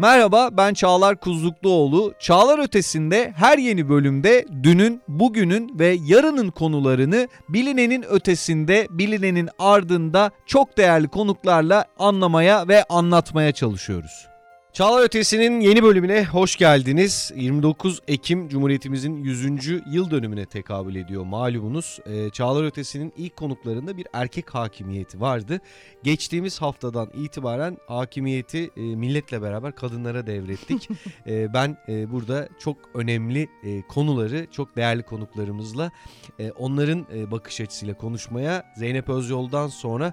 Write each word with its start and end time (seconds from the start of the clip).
Merhaba 0.00 0.48
ben 0.52 0.74
Çağlar 0.74 1.16
Kuzlukluoğlu. 1.16 2.14
Çağlar 2.18 2.58
Ötesi'nde 2.58 3.32
her 3.36 3.58
yeni 3.58 3.88
bölümde 3.88 4.44
dünün, 4.62 5.02
bugünün 5.08 5.78
ve 5.78 5.98
yarının 6.06 6.50
konularını 6.50 7.28
bilinenin 7.48 8.02
ötesinde, 8.02 8.86
bilinenin 8.90 9.48
ardında 9.58 10.30
çok 10.46 10.76
değerli 10.78 11.08
konuklarla 11.08 11.84
anlamaya 11.98 12.68
ve 12.68 12.84
anlatmaya 12.84 13.52
çalışıyoruz. 13.52 14.26
Çağlar 14.72 15.02
Ötesi'nin 15.02 15.60
yeni 15.60 15.82
bölümüne 15.82 16.24
hoş 16.24 16.56
geldiniz. 16.56 17.32
29 17.36 18.00
Ekim 18.08 18.48
Cumhuriyetimizin 18.48 19.16
100. 19.24 19.68
yıl 19.90 20.10
dönümüne 20.10 20.46
tekabül 20.46 20.94
ediyor 20.94 21.24
malumunuz. 21.24 21.98
Ee, 22.06 22.30
Çağlar 22.30 22.64
Ötesi'nin 22.64 23.12
ilk 23.16 23.36
konuklarında 23.36 23.96
bir 23.96 24.06
erkek 24.12 24.54
hakimiyeti 24.54 25.20
vardı. 25.20 25.60
Geçtiğimiz 26.02 26.60
haftadan 26.60 27.10
itibaren 27.14 27.78
hakimiyeti 27.86 28.70
e, 28.76 28.80
milletle 28.80 29.42
beraber 29.42 29.74
kadınlara 29.74 30.26
devrettik. 30.26 30.88
E, 31.26 31.54
ben 31.54 31.76
e, 31.88 32.12
burada 32.12 32.48
çok 32.58 32.76
önemli 32.94 33.48
e, 33.64 33.82
konuları, 33.82 34.46
çok 34.50 34.76
değerli 34.76 35.02
konuklarımızla 35.02 35.90
e, 36.38 36.50
onların 36.50 37.06
e, 37.14 37.30
bakış 37.30 37.60
açısıyla 37.60 37.94
konuşmaya 37.94 38.72
Zeynep 38.76 39.08
Özyol'dan 39.08 39.68
sonra 39.68 40.12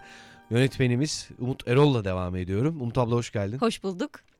yönetmenimiz 0.50 1.30
Umut 1.40 1.68
Erol'la 1.68 2.06
devam 2.06 2.36
ediyorum. 2.36 2.82
Umut 2.82 2.98
abla 2.98 3.16
hoş 3.16 3.32
geldin. 3.32 3.58
Hoş 3.58 3.84
bulduk. 3.84 4.35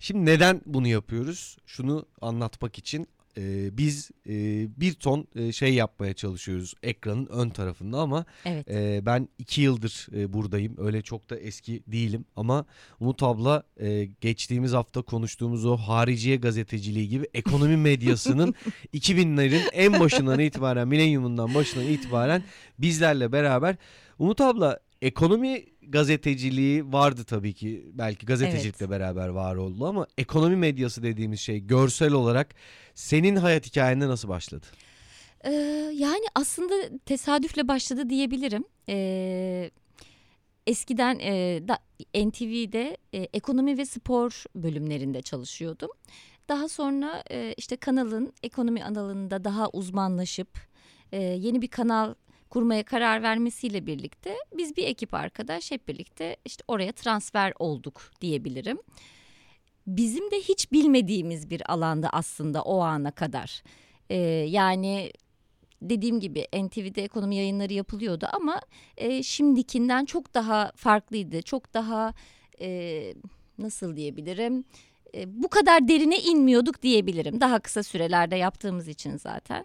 Şimdi 0.00 0.26
neden 0.26 0.60
bunu 0.66 0.88
yapıyoruz? 0.88 1.56
Şunu 1.66 2.06
anlatmak 2.20 2.78
için 2.78 3.06
e, 3.38 3.76
biz 3.78 4.10
e, 4.28 4.32
bir 4.80 4.92
ton 4.94 5.26
e, 5.36 5.52
şey 5.52 5.74
yapmaya 5.74 6.14
çalışıyoruz 6.14 6.74
ekranın 6.82 7.26
ön 7.26 7.48
tarafında 7.48 7.98
ama 7.98 8.24
Evet. 8.44 8.70
e, 8.70 9.06
ben 9.06 9.28
iki 9.38 9.60
yıldır 9.62 10.06
e, 10.16 10.32
buradayım. 10.32 10.74
Öyle 10.78 11.02
çok 11.02 11.30
da 11.30 11.36
eski 11.38 11.82
değilim 11.86 12.24
ama 12.36 12.64
Umut 13.00 13.22
abla 13.22 13.62
e, 13.80 14.04
geçtiğimiz 14.20 14.72
hafta 14.72 15.02
konuştuğumuz 15.02 15.66
o 15.66 15.76
hariciye 15.76 16.36
gazeteciliği 16.36 17.08
gibi 17.08 17.28
ekonomi 17.34 17.76
medyasının 17.90 18.54
2000'lerin 18.94 19.70
en 19.72 20.00
başından 20.00 20.38
itibaren 20.40 20.88
milenyumundan 20.88 21.54
başından 21.54 21.86
itibaren 21.86 22.42
bizlerle 22.78 23.32
beraber 23.32 23.76
Umut 24.18 24.40
abla 24.40 24.80
ekonomi 25.02 25.64
gazeteciliği 25.92 26.92
vardı 26.92 27.24
tabii 27.24 27.54
ki. 27.54 27.86
Belki 27.92 28.26
gazetecilikle 28.26 28.90
beraber 28.90 29.28
var 29.28 29.56
oldu 29.56 29.86
ama 29.86 30.06
ekonomi 30.18 30.56
medyası 30.56 31.02
dediğimiz 31.02 31.40
şey 31.40 31.60
görsel 31.60 32.12
olarak 32.12 32.54
senin 32.94 33.36
hayat 33.36 33.66
hikayende 33.66 34.08
nasıl 34.08 34.28
başladı? 34.28 34.66
Ee, 35.44 35.50
yani 35.94 36.24
aslında 36.34 36.74
tesadüfle 37.06 37.68
başladı 37.68 38.10
diyebilirim. 38.10 38.64
Ee, 38.88 39.70
eskiden 40.66 41.18
e, 41.18 41.62
da, 41.68 41.78
NTV'de 42.14 42.96
e, 43.12 43.18
ekonomi 43.18 43.78
ve 43.78 43.86
spor 43.86 44.44
bölümlerinde 44.54 45.22
çalışıyordum. 45.22 45.90
Daha 46.48 46.68
sonra 46.68 47.22
e, 47.30 47.54
işte 47.56 47.76
kanalın 47.76 48.32
ekonomi 48.42 48.84
alanında 48.84 49.44
daha 49.44 49.68
uzmanlaşıp 49.68 50.48
e, 51.12 51.22
yeni 51.22 51.62
bir 51.62 51.68
kanal 51.68 52.14
kurmaya 52.50 52.82
karar 52.82 53.22
vermesiyle 53.22 53.86
birlikte 53.86 54.36
biz 54.58 54.76
bir 54.76 54.84
ekip 54.84 55.14
arkadaş 55.14 55.70
hep 55.70 55.88
birlikte 55.88 56.36
işte 56.44 56.64
oraya 56.68 56.92
transfer 56.92 57.52
olduk 57.58 58.10
diyebilirim. 58.20 58.78
Bizim 59.86 60.30
de 60.30 60.36
hiç 60.36 60.72
bilmediğimiz 60.72 61.50
bir 61.50 61.72
alanda 61.72 62.10
aslında 62.10 62.62
o 62.62 62.80
ana 62.80 63.10
kadar. 63.10 63.62
Ee, 64.10 64.16
yani 64.48 65.12
dediğim 65.82 66.20
gibi 66.20 66.46
NTV'de 66.54 67.04
ekonomi 67.04 67.36
yayınları 67.36 67.72
yapılıyordu 67.72 68.26
ama 68.32 68.60
e, 68.96 69.22
şimdikinden 69.22 70.04
çok 70.04 70.34
daha 70.34 70.72
farklıydı. 70.76 71.42
Çok 71.42 71.74
daha 71.74 72.14
e, 72.60 73.12
nasıl 73.58 73.96
diyebilirim? 73.96 74.64
E, 75.14 75.42
bu 75.42 75.48
kadar 75.48 75.88
derine 75.88 76.18
inmiyorduk 76.18 76.82
diyebilirim. 76.82 77.40
Daha 77.40 77.58
kısa 77.58 77.82
sürelerde 77.82 78.36
yaptığımız 78.36 78.88
için 78.88 79.16
zaten. 79.16 79.64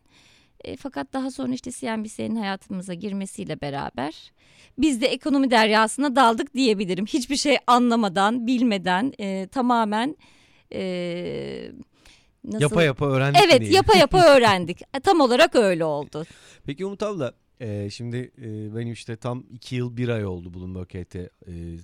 E, 0.66 0.76
fakat 0.76 1.14
daha 1.14 1.32
sonra 1.32 1.54
işte 1.54 1.72
CNBC'nin 1.72 2.36
hayatımıza 2.36 2.94
girmesiyle 2.94 3.62
beraber 3.62 4.32
biz 4.78 5.02
de 5.02 5.08
ekonomi 5.08 5.52
deryasına 5.52 6.16
daldık 6.16 6.54
diyebilirim. 6.54 7.06
Hiçbir 7.06 7.36
şey 7.36 7.58
anlamadan, 7.68 8.48
bilmeden 8.48 9.14
e, 9.20 9.48
tamamen 9.48 10.16
e, 10.74 11.72
nasıl? 12.44 12.62
Yapa 12.62 12.84
yapa 12.84 13.06
öğrendik 13.06 13.42
Evet 13.46 13.72
yapa 13.74 13.98
yapa 13.98 14.26
öğrendik. 14.36 14.82
E, 14.82 15.00
Tam 15.00 15.20
olarak 15.22 15.56
öyle 15.56 15.86
oldu. 15.86 16.26
Peki 16.66 16.86
Umut 16.86 17.04
abla 17.04 17.34
e, 17.60 17.90
şimdi 17.90 18.32
e, 18.42 18.76
benim 18.76 18.94
işte 18.94 19.16
tam 19.16 19.44
iki 19.52 19.76
yıl 19.76 19.98
bir 19.98 20.10
ay 20.10 20.26
oldu 20.26 20.54
Bloomberg 20.54 20.90
HT 20.90 21.16
e, 21.16 21.30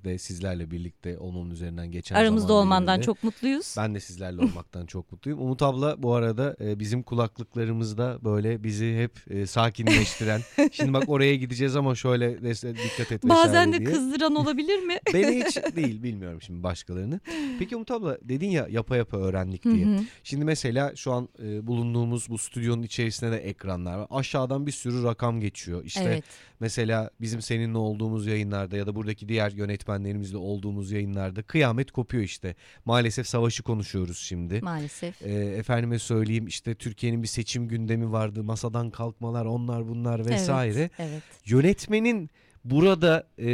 de 0.03 0.17
sizlerle 0.17 0.71
birlikte 0.71 1.17
olmamın 1.17 1.51
üzerinden 1.51 1.91
geçen 1.91 2.15
Aramızda 2.15 2.53
olmandan 2.53 2.87
diliminde. 2.87 3.05
çok 3.05 3.23
mutluyuz. 3.23 3.75
Ben 3.77 3.95
de 3.95 3.99
sizlerle 3.99 4.41
olmaktan 4.41 4.85
çok 4.85 5.11
mutluyum. 5.11 5.41
Umut 5.41 5.61
abla 5.61 6.03
bu 6.03 6.13
arada 6.13 6.55
e, 6.61 6.79
bizim 6.79 7.03
kulaklıklarımızda 7.03 8.19
böyle 8.23 8.63
bizi 8.63 8.95
hep 8.97 9.11
e, 9.31 9.45
sakinleştiren. 9.45 10.41
Şimdi 10.71 10.93
bak 10.93 11.03
oraya 11.09 11.35
gideceğiz 11.35 11.75
ama 11.75 11.95
şöyle 11.95 12.37
dikkat 12.63 13.11
et 13.11 13.23
Bazen 13.23 13.73
de 13.73 13.79
diye. 13.79 13.89
kızdıran 13.91 14.35
olabilir 14.35 14.79
mi? 14.79 14.97
Beni 15.13 15.45
hiç 15.45 15.55
değil 15.75 16.03
bilmiyorum 16.03 16.41
şimdi 16.41 16.63
başkalarını. 16.63 17.19
Peki 17.59 17.75
Umut 17.75 17.91
abla 17.91 18.17
dedin 18.21 18.49
ya 18.49 18.67
yapa 18.69 18.97
yapa 18.97 19.17
öğrendik 19.17 19.65
Hı 19.65 19.71
diye. 19.75 19.85
hı. 19.85 19.99
Şimdi 20.23 20.45
mesela 20.45 20.95
şu 20.95 21.11
an 21.13 21.29
e, 21.43 21.67
bulunduğumuz 21.67 22.29
bu 22.29 22.37
stüdyonun 22.37 22.83
içerisinde 22.83 23.31
de 23.31 23.37
ekranlar 23.37 23.97
var. 23.97 24.07
Aşağıdan 24.09 24.67
bir 24.67 24.71
sürü 24.71 25.03
rakam 25.03 25.39
geçiyor. 25.41 25.60
İşte 25.83 26.03
evet. 26.03 26.23
mesela 26.59 27.09
bizim 27.21 27.41
seninle 27.41 27.77
olduğumuz 27.77 28.27
yayınlarda 28.27 28.77
ya 28.77 28.87
da 28.87 28.95
buradaki 28.95 29.29
diğer 29.29 29.51
yönetmenlerimizle 29.51 30.37
olduğumuz 30.37 30.91
yayınlarda 30.91 31.41
kıyamet 31.41 31.91
kopuyor 31.91 32.23
işte. 32.23 32.55
Maalesef 32.85 33.27
savaşı 33.27 33.63
konuşuyoruz 33.63 34.17
şimdi. 34.17 34.61
Maalesef. 34.61 35.21
E, 35.21 35.33
efendime 35.33 35.99
söyleyeyim 35.99 36.47
işte 36.47 36.75
Türkiye'nin 36.75 37.23
bir 37.23 37.27
seçim 37.27 37.67
gündemi 37.67 38.11
vardı. 38.11 38.43
Masadan 38.43 38.89
kalkmalar 38.89 39.45
onlar 39.45 39.87
bunlar 39.87 40.25
vesaire. 40.25 40.79
Evet, 40.79 40.91
evet. 40.99 41.23
Yönetmenin 41.45 42.29
burada 42.63 43.27
e, 43.39 43.49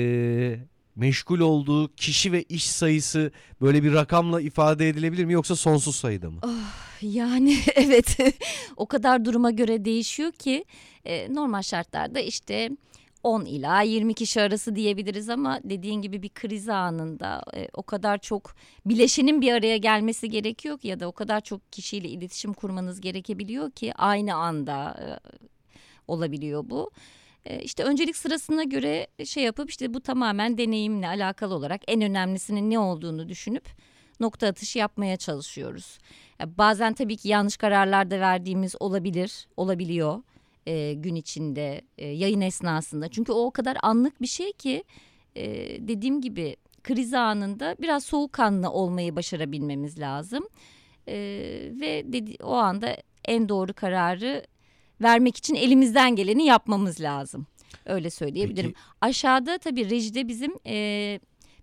meşgul 0.97 1.39
olduğu 1.39 1.95
kişi 1.95 2.31
ve 2.31 2.43
iş 2.43 2.65
sayısı 2.69 3.31
böyle 3.61 3.83
bir 3.83 3.93
rakamla 3.93 4.41
ifade 4.41 4.89
edilebilir 4.89 5.25
mi 5.25 5.33
yoksa 5.33 5.55
sonsuz 5.55 5.95
sayıda 5.95 6.29
mı? 6.29 6.39
Yani 7.01 7.57
evet 7.75 8.17
o 8.77 8.85
kadar 8.85 9.25
duruma 9.25 9.51
göre 9.51 9.85
değişiyor 9.85 10.31
ki 10.31 10.65
e, 11.05 11.33
normal 11.33 11.61
şartlarda 11.61 12.19
işte 12.19 12.69
10 13.23 13.45
ila 13.45 13.81
20 13.81 14.13
kişi 14.13 14.41
arası 14.41 14.75
diyebiliriz 14.75 15.29
ama 15.29 15.59
dediğin 15.63 16.01
gibi 16.01 16.21
bir 16.21 16.29
kriz 16.29 16.69
anında 16.69 17.43
e, 17.55 17.67
o 17.73 17.83
kadar 17.83 18.17
çok 18.17 18.55
bileşenin 18.85 19.41
bir 19.41 19.53
araya 19.53 19.77
gelmesi 19.77 20.29
gerekiyor 20.29 20.79
ki 20.79 20.87
ya 20.87 20.99
da 20.99 21.07
o 21.07 21.11
kadar 21.11 21.41
çok 21.41 21.73
kişiyle 21.73 22.09
iletişim 22.09 22.53
kurmanız 22.53 23.01
gerekebiliyor 23.01 23.71
ki 23.71 23.93
aynı 23.93 24.35
anda 24.35 24.97
e, 25.01 25.07
olabiliyor 26.07 26.63
bu. 26.69 26.91
E, 27.47 27.59
işte 27.59 27.83
öncelik 27.83 28.17
sırasına 28.17 28.63
göre 28.63 29.07
şey 29.25 29.43
yapıp 29.43 29.69
işte 29.69 29.93
bu 29.93 30.01
tamamen 30.01 30.57
deneyimle 30.57 31.07
alakalı 31.07 31.53
olarak 31.53 31.81
en 31.87 32.01
önemlisinin 32.01 32.69
ne 32.69 32.79
olduğunu 32.79 33.29
düşünüp 33.29 33.65
nokta 34.19 34.47
atışı 34.47 34.79
yapmaya 34.79 35.17
çalışıyoruz. 35.17 35.97
Ya 36.39 36.57
bazen 36.57 36.93
tabii 36.93 37.17
ki 37.17 37.29
yanlış 37.29 37.57
kararlar 37.57 38.11
da 38.11 38.19
verdiğimiz 38.19 38.75
olabilir, 38.79 39.47
olabiliyor 39.57 40.21
e, 40.67 40.93
gün 40.93 41.15
içinde, 41.15 41.81
e, 41.97 42.07
yayın 42.07 42.41
esnasında. 42.41 43.09
Çünkü 43.09 43.31
o 43.31 43.45
o 43.45 43.51
kadar 43.51 43.77
anlık 43.81 44.21
bir 44.21 44.27
şey 44.27 44.53
ki 44.53 44.83
e, 45.35 45.45
dediğim 45.87 46.21
gibi 46.21 46.55
kriz 46.83 47.13
anında 47.13 47.75
biraz 47.79 48.03
soğukkanlı 48.03 48.69
olmayı 48.71 49.15
başarabilmemiz 49.15 49.99
lazım. 49.99 50.47
E, 51.07 51.15
ve 51.81 52.13
dedi, 52.13 52.43
o 52.43 52.53
anda 52.53 52.97
en 53.25 53.49
doğru 53.49 53.73
kararı 53.73 54.45
vermek 55.01 55.37
için 55.37 55.55
elimizden 55.55 56.15
geleni 56.15 56.45
yapmamız 56.45 57.01
lazım. 57.01 57.47
Öyle 57.85 58.09
söyleyebilirim. 58.09 58.71
Peki. 58.71 58.85
Aşağıda 59.01 59.57
tabii 59.57 59.89
rejide 59.89 60.27
bizim 60.27 60.53
e, 60.67 61.19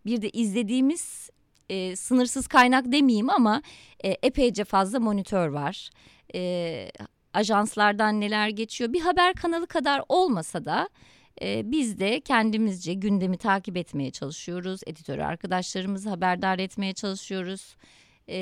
bir 0.06 0.22
de 0.22 0.30
izlediğimiz 0.30 1.30
e, 1.68 1.96
sınırsız 1.96 2.46
kaynak 2.46 2.92
demeyeyim 2.92 3.30
ama 3.30 3.62
e, 4.04 4.08
epeyce 4.22 4.64
fazla 4.64 5.00
monitör 5.00 5.48
var. 5.48 5.90
E, 6.34 6.90
ajanslardan 7.32 8.20
neler 8.20 8.48
geçiyor 8.48 8.92
bir 8.92 9.00
haber 9.00 9.34
kanalı 9.34 9.66
kadar 9.66 10.02
olmasa 10.08 10.64
da 10.64 10.88
e, 11.42 11.70
biz 11.70 11.98
de 12.00 12.20
kendimizce 12.20 12.94
gündemi 12.94 13.36
takip 13.36 13.76
etmeye 13.76 14.10
çalışıyoruz. 14.10 14.80
Editör 14.86 15.18
arkadaşlarımızı 15.18 16.08
haberdar 16.08 16.58
etmeye 16.58 16.92
çalışıyoruz. 16.92 17.76
E, 18.28 18.36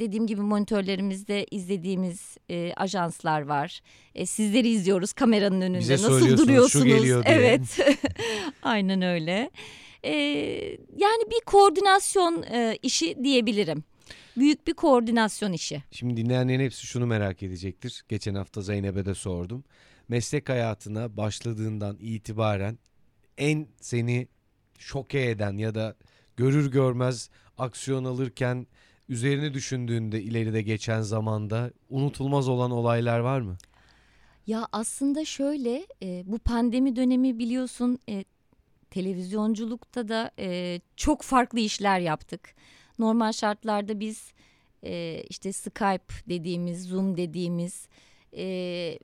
dediğim 0.00 0.26
gibi 0.26 0.40
monitörlerimizde 0.40 1.46
izlediğimiz 1.50 2.36
e, 2.50 2.72
ajanslar 2.76 3.40
var. 3.42 3.80
E, 4.14 4.26
sizleri 4.26 4.68
izliyoruz 4.68 5.12
kameranın 5.12 5.60
önünde. 5.60 5.78
Bize 5.78 5.94
Nasıl 5.94 6.28
şu 6.28 6.38
duruyorsunuz? 6.38 6.84
geliyor 6.86 7.24
diye. 7.24 7.36
Evet. 7.36 7.78
Aynen 8.62 9.02
öyle. 9.02 9.50
E, 10.02 10.12
yani 10.96 11.22
bir 11.30 11.44
koordinasyon 11.46 12.42
e, 12.42 12.78
işi 12.82 13.24
diyebilirim. 13.24 13.84
Büyük 14.36 14.66
bir 14.66 14.74
koordinasyon 14.74 15.52
işi. 15.52 15.82
Şimdi 15.90 16.16
dinleyenlerin 16.16 16.60
hepsi 16.60 16.86
şunu 16.86 17.06
merak 17.06 17.42
edecektir. 17.42 18.04
Geçen 18.08 18.34
hafta 18.34 18.60
Zeynep'e 18.62 19.06
de 19.06 19.14
sordum. 19.14 19.64
Meslek 20.08 20.48
hayatına 20.48 21.16
başladığından 21.16 21.96
itibaren 22.00 22.78
en 23.38 23.68
seni 23.80 24.28
şoke 24.78 25.30
eden 25.30 25.56
ya 25.58 25.74
da 25.74 25.96
görür 26.36 26.70
görmez 26.70 27.30
aksiyon 27.58 28.04
alırken 28.04 28.66
üzerine 29.08 29.54
düşündüğünde 29.54 30.22
ileride 30.22 30.62
geçen 30.62 31.00
zamanda 31.00 31.70
unutulmaz 31.90 32.48
olan 32.48 32.70
olaylar 32.70 33.18
var 33.18 33.40
mı? 33.40 33.56
Ya 34.46 34.68
aslında 34.72 35.24
şöyle 35.24 35.86
e, 36.02 36.22
bu 36.26 36.38
pandemi 36.38 36.96
dönemi 36.96 37.38
biliyorsun 37.38 37.98
e, 38.08 38.24
televizyonculukta 38.90 40.08
da 40.08 40.30
e, 40.38 40.80
çok 40.96 41.22
farklı 41.22 41.60
işler 41.60 42.00
yaptık. 42.00 42.54
Normal 42.98 43.32
şartlarda 43.32 44.00
biz 44.00 44.32
e, 44.82 45.22
işte 45.28 45.52
Skype 45.52 46.14
dediğimiz, 46.28 46.84
Zoom 46.84 47.16
dediğimiz 47.16 47.88
e, 48.36 48.98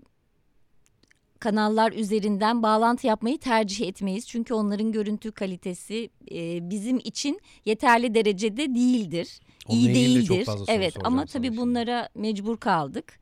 kanallar 1.41 1.93
üzerinden 1.93 2.63
bağlantı 2.63 3.07
yapmayı 3.07 3.39
tercih 3.39 3.89
etmeyiz. 3.89 4.29
Çünkü 4.29 4.55
onların 4.55 4.93
görüntü 4.93 5.33
kalitesi 5.33 6.11
e, 6.31 6.71
bizim 6.71 6.99
için 6.99 7.41
yeterli 7.65 8.15
derecede 8.15 8.75
değildir. 8.75 9.41
Onunla 9.67 9.83
iyi 9.83 9.91
de 9.91 9.95
değildir. 9.95 10.45
soru 10.45 10.65
evet 10.69 10.95
ama 11.05 11.27
tabii 11.27 11.47
şimdi. 11.47 11.59
bunlara 11.59 12.09
mecbur 12.15 12.57
kaldık. 12.57 13.21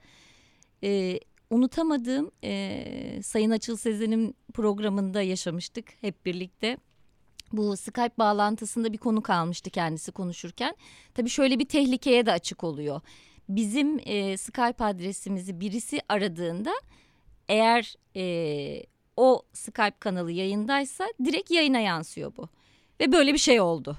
E, 0.85 1.21
unutamadığım 1.51 2.31
e, 2.45 3.21
Sayın 3.23 3.51
Açıl 3.51 3.77
Sezen'in 3.77 4.35
programında 4.55 5.23
yaşamıştık 5.23 5.87
hep 6.01 6.27
birlikte. 6.27 6.77
Bu 7.53 7.77
Skype 7.77 8.19
bağlantısında 8.19 8.93
bir 8.93 8.99
konu 8.99 9.23
kalmıştı 9.23 9.71
kendisi 9.71 10.13
konuşurken. 10.13 10.77
Tabii 11.15 11.31
şöyle 11.31 11.59
bir 11.59 11.69
tehlikeye 11.69 12.27
de 12.27 12.33
açık 12.33 12.65
oluyor. 12.65 13.01
Bizim 13.49 14.01
e, 14.07 14.37
Skype 14.37 14.85
adresimizi 14.85 15.61
birisi 15.61 16.01
aradığında 16.09 16.73
eğer 17.49 17.95
e, 18.17 18.83
o 19.17 19.43
Skype 19.53 19.97
kanalı 20.01 20.33
yayındaysa 20.33 21.07
direkt 21.25 21.51
yayına 21.51 21.81
yansıyor 21.81 22.33
bu. 22.37 22.49
Ve 23.01 23.13
böyle 23.13 23.33
bir 23.33 23.39
şey 23.39 23.61
oldu. 23.61 23.97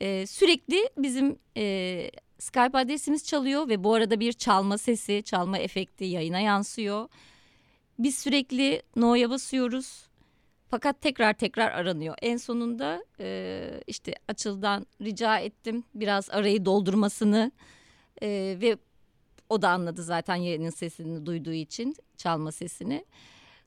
E, 0.00 0.26
sürekli 0.26 0.90
bizim 0.98 1.38
e, 1.56 2.10
Skype 2.38 2.78
adresimiz 2.78 3.26
çalıyor 3.26 3.68
ve 3.68 3.84
bu 3.84 3.94
arada 3.94 4.20
bir 4.20 4.32
çalma 4.32 4.78
sesi, 4.78 5.22
çalma 5.24 5.58
efekti 5.58 6.04
yayına 6.04 6.40
yansıyor. 6.40 7.08
Biz 7.98 8.18
sürekli 8.18 8.82
no'ya 8.96 9.30
basıyoruz. 9.30 10.06
Fakat 10.70 11.00
tekrar 11.00 11.32
tekrar 11.32 11.72
aranıyor. 11.72 12.14
En 12.22 12.36
sonunda 12.36 13.04
e, 13.20 13.60
işte 13.86 14.14
Açıl'dan 14.28 14.86
rica 15.02 15.38
ettim 15.38 15.84
biraz 15.94 16.30
arayı 16.30 16.64
doldurmasını 16.64 17.52
e, 18.22 18.28
ve 18.60 18.76
o 19.54 19.62
da 19.62 19.68
anladı 19.68 20.02
zaten 20.02 20.36
yayının 20.36 20.70
sesini 20.70 21.26
duyduğu 21.26 21.52
için 21.52 21.96
çalma 22.16 22.52
sesini. 22.52 23.04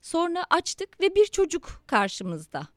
Sonra 0.01 0.45
açtık 0.49 0.99
ve 1.01 1.15
bir 1.15 1.25
çocuk 1.25 1.81
karşımızda. 1.87 2.67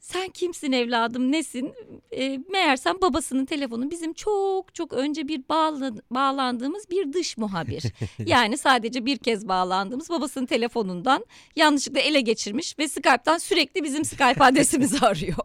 Sen 0.00 0.28
kimsin 0.28 0.72
evladım 0.72 1.32
nesin? 1.32 1.72
E, 2.10 2.38
meğersem 2.50 3.00
babasının 3.02 3.44
telefonu 3.44 3.90
bizim 3.90 4.12
çok 4.12 4.74
çok 4.74 4.92
önce 4.92 5.28
bir 5.28 5.48
bağla, 5.48 5.92
bağlandığımız 6.10 6.90
bir 6.90 7.12
dış 7.12 7.36
muhabir. 7.38 7.82
yani 8.26 8.58
sadece 8.58 9.06
bir 9.06 9.16
kez 9.16 9.48
bağlandığımız 9.48 10.10
babasının 10.10 10.46
telefonundan 10.46 11.24
yanlışlıkla 11.56 12.00
ele 12.00 12.20
geçirmiş 12.20 12.78
ve 12.78 12.88
Skype'tan 12.88 13.38
sürekli 13.38 13.84
bizim 13.84 14.04
Skype 14.04 14.44
adresimizi 14.44 14.98
arıyor. 15.06 15.36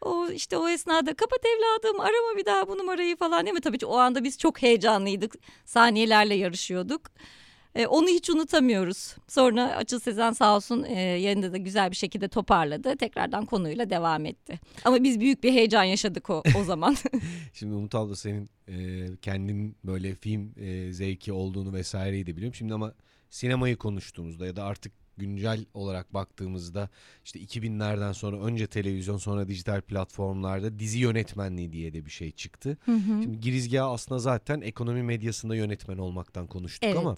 O 0.00 0.28
işte 0.28 0.56
o 0.56 0.68
esnada 0.68 1.14
kapat 1.14 1.40
evladım 1.44 2.00
arama 2.00 2.36
bir 2.36 2.44
daha 2.44 2.68
bu 2.68 2.78
numarayı 2.78 3.16
falan 3.16 3.46
değil 3.46 3.54
mi? 3.54 3.60
Tabii 3.60 3.78
ki 3.78 3.86
o 3.86 3.96
anda 3.96 4.24
biz 4.24 4.38
çok 4.38 4.62
heyecanlıydık. 4.62 5.34
Saniyelerle 5.64 6.34
yarışıyorduk. 6.34 7.02
E, 7.76 7.86
onu 7.86 8.08
hiç 8.08 8.30
unutamıyoruz. 8.30 9.14
Sonra 9.28 9.76
Açıl 9.76 10.00
Sezen 10.00 10.32
sağ 10.32 10.56
olsun 10.56 10.84
e, 10.84 11.00
yayında 11.00 11.52
da 11.52 11.56
güzel 11.56 11.90
bir 11.90 11.96
şekilde 11.96 12.28
toparladı. 12.28 12.96
Tekrardan 12.96 13.46
konuyla 13.46 13.90
devam 13.90 14.26
etti. 14.26 14.60
Ama 14.84 15.02
biz 15.02 15.20
büyük 15.20 15.42
bir 15.42 15.52
heyecan 15.52 15.84
yaşadık 15.84 16.30
o, 16.30 16.42
o 16.60 16.64
zaman. 16.64 16.96
Şimdi 17.52 17.74
Umut 17.74 17.94
abla 17.94 18.16
senin 18.16 18.50
e, 18.68 19.06
kendin 19.22 19.76
böyle 19.84 20.14
film 20.14 20.52
e, 20.56 20.92
zevki 20.92 21.32
olduğunu 21.32 21.72
vesaireyi 21.72 22.26
de 22.26 22.36
biliyorum. 22.36 22.54
Şimdi 22.54 22.74
ama 22.74 22.94
sinemayı 23.30 23.76
konuştuğumuzda 23.76 24.46
ya 24.46 24.56
da 24.56 24.64
artık 24.64 24.92
güncel 25.16 25.64
olarak 25.74 26.14
baktığımızda 26.14 26.88
işte 27.24 27.40
2000'lerden 27.40 28.12
sonra 28.12 28.40
önce 28.40 28.66
televizyon 28.66 29.16
sonra 29.16 29.48
dijital 29.48 29.80
platformlarda 29.80 30.78
dizi 30.78 30.98
yönetmenliği 30.98 31.72
diye 31.72 31.92
de 31.94 32.06
bir 32.06 32.10
şey 32.10 32.30
çıktı. 32.32 32.78
Şimdi 33.22 33.40
girizgahı 33.40 33.90
aslında 33.90 34.18
zaten 34.18 34.60
ekonomi 34.60 35.02
medyasında 35.02 35.56
yönetmen 35.56 35.98
olmaktan 35.98 36.46
konuştuk 36.46 36.84
Evet. 36.88 36.98
ama 36.98 37.16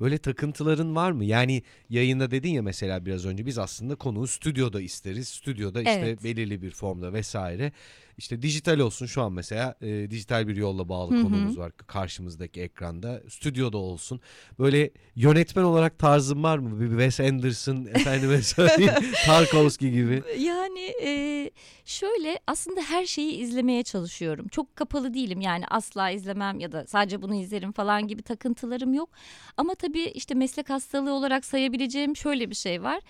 böyle 0.00 0.18
takıntıların 0.18 0.96
var 0.96 1.10
mı? 1.12 1.24
Yani 1.24 1.62
yayında 1.90 2.30
dedin 2.30 2.50
ya 2.50 2.62
mesela 2.62 3.06
biraz 3.06 3.26
önce 3.26 3.46
biz 3.46 3.58
aslında 3.58 3.94
konuğu 3.94 4.26
stüdyoda 4.26 4.80
isteriz. 4.80 5.28
Stüdyoda 5.28 5.80
işte 5.82 5.92
Evet. 5.92 6.24
belirli 6.24 6.62
bir 6.62 6.70
formda 6.70 7.12
vesaire. 7.12 7.72
İşte 8.20 8.42
dijital 8.42 8.78
olsun 8.78 9.06
şu 9.06 9.22
an 9.22 9.32
mesela 9.32 9.74
e, 9.80 10.10
dijital 10.10 10.48
bir 10.48 10.56
yolla 10.56 10.88
bağlı 10.88 11.14
Hı 11.14 11.18
hı. 11.18 11.22
konumuz 11.22 11.58
var 11.58 11.72
karşımızdaki 11.86 12.60
ekranda. 12.60 13.22
Stüdyoda 13.28 13.78
olsun. 13.78 14.20
Böyle 14.58 14.90
yönetmen 15.16 15.62
olarak 15.62 15.98
tarzın 15.98 16.42
var 16.42 16.58
mı? 16.58 16.80
Bir 16.80 16.88
Wes 16.88 17.20
Anderson, 17.20 17.84
efendime 17.94 18.42
söyleyeyim, 18.42 18.92
Tarkovski 19.26 19.90
gibi. 19.90 20.22
Yani 20.38 20.80
e, 21.02 21.50
şöyle 21.84 22.38
aslında 22.46 22.80
her 22.80 23.06
şeyi 23.06 23.32
izlemeye 23.32 23.82
çalışıyorum. 23.82 24.48
Çok 24.48 24.76
kapalı 24.76 25.14
değilim 25.14 25.40
yani 25.40 25.64
asla 25.66 26.10
izlemem 26.10 26.60
ya 26.60 26.72
da 26.72 26.86
sadece 26.86 27.22
bunu 27.22 27.34
izlerim 27.34 27.72
falan 27.72 28.08
gibi 28.08 28.22
takıntılarım 28.22 28.94
yok. 28.94 29.10
Ama 29.56 29.74
tabii 29.74 30.04
işte 30.04 30.34
meslek 30.34 30.70
hastalığı 30.70 31.12
olarak 31.12 31.44
sayabileceğim 31.44 32.16
şöyle 32.16 32.50
bir 32.50 32.54
şey 32.54 32.82
var. 32.82 33.00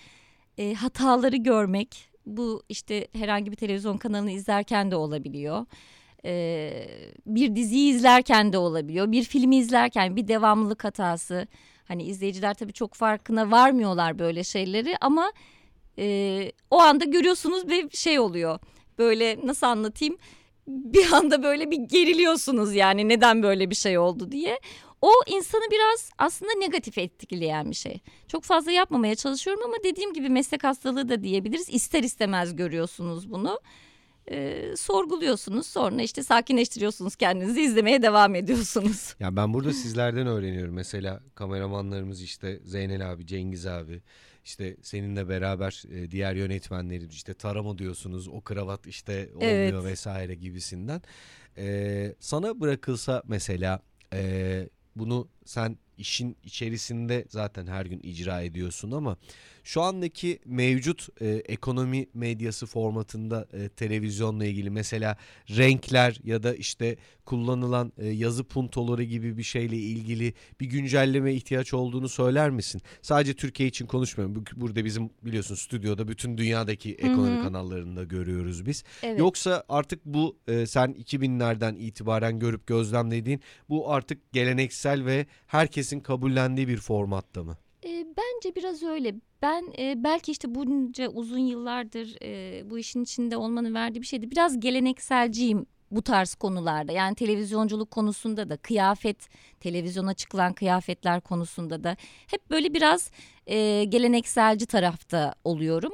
E, 0.58 0.74
hataları 0.74 1.36
görmek 1.36 2.09
bu 2.36 2.62
işte 2.68 3.08
herhangi 3.12 3.52
bir 3.52 3.56
televizyon 3.56 3.98
kanalını 3.98 4.30
izlerken 4.30 4.90
de 4.90 4.96
olabiliyor. 4.96 5.66
E, 6.24 6.72
bir 7.26 7.56
diziyi 7.56 7.92
izlerken 7.94 8.52
de 8.52 8.58
olabiliyor. 8.58 9.12
Bir 9.12 9.24
filmi 9.24 9.56
izlerken 9.56 10.16
bir 10.16 10.28
devamlılık 10.28 10.84
hatası. 10.84 11.46
Hani 11.84 12.02
izleyiciler 12.02 12.54
tabii 12.54 12.72
çok 12.72 12.94
farkına 12.94 13.50
varmıyorlar 13.50 14.18
böyle 14.18 14.44
şeyleri 14.44 14.96
ama 15.00 15.32
e, 15.98 16.52
o 16.70 16.80
anda 16.80 17.04
görüyorsunuz 17.04 17.68
ve 17.68 17.88
şey 17.90 18.18
oluyor. 18.18 18.58
Böyle 18.98 19.38
nasıl 19.44 19.66
anlatayım? 19.66 20.16
Bir 20.66 21.12
anda 21.12 21.42
böyle 21.42 21.70
bir 21.70 21.76
geriliyorsunuz 21.76 22.74
yani 22.74 23.08
neden 23.08 23.42
böyle 23.42 23.70
bir 23.70 23.74
şey 23.74 23.98
oldu 23.98 24.32
diye. 24.32 24.60
O 25.02 25.10
insanı 25.26 25.62
biraz 25.70 26.10
aslında 26.18 26.52
negatif 26.58 26.98
etkileyen 26.98 27.70
bir 27.70 27.76
şey. 27.76 28.00
Çok 28.28 28.44
fazla 28.44 28.72
yapmamaya 28.72 29.14
çalışıyorum 29.14 29.62
ama 29.64 29.74
dediğim 29.84 30.12
gibi 30.12 30.28
meslek 30.28 30.64
hastalığı 30.64 31.08
da 31.08 31.22
diyebiliriz. 31.22 31.68
İster 31.68 32.02
istemez 32.02 32.56
görüyorsunuz 32.56 33.30
bunu. 33.30 33.60
Ee, 34.30 34.74
sorguluyorsunuz 34.76 35.66
sonra 35.66 36.02
işte 36.02 36.22
sakinleştiriyorsunuz 36.22 37.16
kendinizi 37.16 37.62
izlemeye 37.62 38.02
devam 38.02 38.34
ediyorsunuz. 38.34 39.14
Ya 39.20 39.36
ben 39.36 39.54
burada 39.54 39.72
sizlerden 39.72 40.26
öğreniyorum. 40.26 40.74
Mesela 40.74 41.20
kameramanlarımız 41.34 42.22
işte 42.22 42.60
Zeynel 42.64 43.12
abi, 43.12 43.26
Cengiz 43.26 43.66
abi, 43.66 44.02
işte 44.44 44.76
seninle 44.82 45.28
beraber 45.28 45.82
e, 45.92 46.10
diğer 46.10 46.34
yönetmenlerimiz 46.34 47.14
işte 47.14 47.34
tarama 47.34 47.78
diyorsunuz, 47.78 48.28
o 48.28 48.40
kravat 48.40 48.86
işte 48.86 49.30
olmuyor 49.34 49.82
Evet. 49.82 49.84
vesaire 49.84 50.34
gibisinden. 50.34 51.02
Ee, 51.56 52.14
sana 52.20 52.60
bırakılsa 52.60 53.22
mesela 53.26 53.80
e, 54.12 54.68
bunu 55.00 55.28
sen 55.44 55.78
işin 55.98 56.36
içerisinde 56.44 57.26
zaten 57.28 57.66
her 57.66 57.86
gün 57.86 58.00
icra 58.02 58.42
ediyorsun 58.42 58.90
ama 58.90 59.16
şu 59.64 59.82
andaki 59.82 60.38
mevcut 60.46 61.08
e, 61.22 61.28
ekonomi 61.28 62.06
medyası 62.14 62.66
formatında 62.66 63.48
e, 63.52 63.68
televizyonla 63.68 64.44
ilgili 64.44 64.70
mesela 64.70 65.16
renkler 65.56 66.20
ya 66.24 66.42
da 66.42 66.54
işte 66.54 66.96
kullanılan 67.24 67.92
e, 67.98 68.08
yazı 68.08 68.44
puntoları 68.44 69.02
gibi 69.02 69.38
bir 69.38 69.42
şeyle 69.42 69.76
ilgili 69.76 70.34
bir 70.60 70.66
güncelleme 70.66 71.34
ihtiyaç 71.34 71.74
olduğunu 71.74 72.08
söyler 72.08 72.50
misin? 72.50 72.82
Sadece 73.02 73.34
Türkiye 73.34 73.68
için 73.68 73.86
konuşmuyorum. 73.86 74.34
Bu- 74.36 74.60
Burada 74.60 74.84
bizim 74.84 75.10
biliyorsun 75.22 75.54
stüdyoda 75.54 76.08
bütün 76.08 76.38
dünyadaki 76.38 76.94
ekonomi 76.94 77.38
hı. 77.38 77.42
kanallarında 77.42 78.04
görüyoruz 78.04 78.66
biz. 78.66 78.84
Evet. 79.02 79.18
Yoksa 79.18 79.64
artık 79.68 80.04
bu 80.04 80.36
e, 80.48 80.66
sen 80.66 80.92
2000'lerden 80.92 81.74
itibaren 81.74 82.38
görüp 82.38 82.66
gözlemlediğin 82.66 83.40
bu 83.68 83.92
artık 83.92 84.32
geleneksel 84.32 85.04
ve 85.04 85.26
herkesin 85.46 86.00
kabullendiği 86.00 86.68
bir 86.68 86.76
formatta 86.78 87.42
mı? 87.42 87.56
E, 87.84 88.06
bence 88.16 88.54
biraz 88.56 88.82
öyle. 88.82 89.14
Ben 89.42 89.72
e, 89.78 90.04
belki 90.04 90.32
işte 90.32 90.54
bunca 90.54 91.08
uzun 91.08 91.38
yıllardır 91.38 92.16
e, 92.22 92.70
bu 92.70 92.78
işin 92.78 93.02
içinde 93.02 93.36
olmanın 93.36 93.74
verdiği 93.74 94.00
bir 94.00 94.06
şeydi. 94.06 94.30
Biraz 94.30 94.60
gelenekselciyim 94.60 95.66
bu 95.90 96.02
tarz 96.02 96.34
konularda. 96.34 96.92
Yani 96.92 97.14
televizyonculuk 97.14 97.90
konusunda 97.90 98.50
da 98.50 98.56
kıyafet, 98.56 99.28
televizyona 99.60 100.14
çıkılan 100.14 100.52
kıyafetler 100.52 101.20
konusunda 101.20 101.84
da 101.84 101.96
hep 102.26 102.50
böyle 102.50 102.74
biraz 102.74 103.10
e, 103.46 103.84
gelenekselci 103.84 104.66
tarafta 104.66 105.34
oluyorum. 105.44 105.92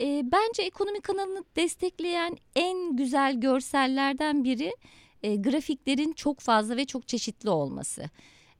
E, 0.00 0.22
bence 0.24 0.62
ekonomi 0.62 1.00
kanalını 1.00 1.44
destekleyen 1.56 2.36
en 2.56 2.96
güzel 2.96 3.40
görsellerden 3.40 4.44
biri 4.44 4.76
e, 5.22 5.36
grafiklerin 5.36 6.12
çok 6.12 6.40
fazla 6.40 6.76
ve 6.76 6.84
çok 6.84 7.08
çeşitli 7.08 7.50
olması. 7.50 8.10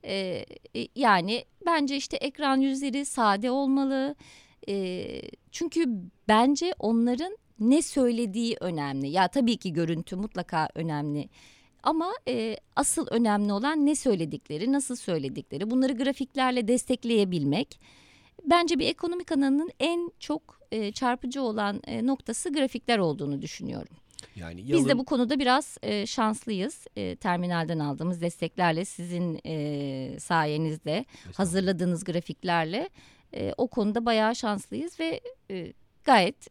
E, 0.05 0.45
e, 0.77 0.89
yani 0.97 1.45
bence 1.67 1.97
işte 1.97 2.17
ekran 2.17 2.61
yüzleri 2.61 3.05
sade 3.05 3.51
olmalı. 3.51 4.15
E, 4.69 5.07
çünkü 5.53 5.85
bence 6.29 6.75
onların 6.79 7.37
ne 7.61 7.83
söylediği 7.83 8.57
önemli. 8.61 9.09
Ya 9.09 9.29
tabii 9.29 9.57
ki 9.57 9.73
görüntü 9.73 10.17
mutlaka 10.17 10.69
önemli. 10.75 11.29
ama 11.83 12.13
e, 12.29 12.57
asıl 12.77 13.07
önemli 13.11 13.53
olan 13.53 13.87
ne 13.87 13.95
söyledikleri, 13.95 14.73
nasıl 14.73 14.97
söyledikleri, 14.97 15.71
bunları 15.71 15.93
grafiklerle 15.93 16.69
destekleyebilmek. 16.69 17.81
Bence 18.45 18.79
bir 18.79 18.87
ekonomi 18.87 19.25
kanalının 19.25 19.71
en 19.81 20.13
çok 20.21 20.61
e, 20.73 20.93
çarpıcı 20.93 21.43
olan 21.43 21.83
e, 21.87 22.07
noktası 22.07 22.53
grafikler 22.53 22.99
olduğunu 22.99 23.43
düşünüyorum. 23.43 23.97
Yani 24.41 24.69
Biz 24.69 24.89
de 24.89 24.99
bu 24.99 25.05
konuda 25.05 25.39
biraz 25.39 25.79
e, 25.83 26.07
şanslıyız. 26.07 26.87
E, 26.97 27.17
terminalden 27.17 27.79
aldığımız 27.79 28.21
desteklerle, 28.21 28.85
sizin 28.85 29.41
e, 29.47 30.21
sayenizde 30.21 31.05
hazırladığınız 31.35 32.05
grafiklerle 32.05 32.89
e, 33.35 33.53
o 33.57 33.69
konuda 33.69 34.07
bayağı 34.07 34.37
şanslıyız 34.37 35.01
ve 35.01 35.21
e, 35.51 35.73
gayet 36.05 36.47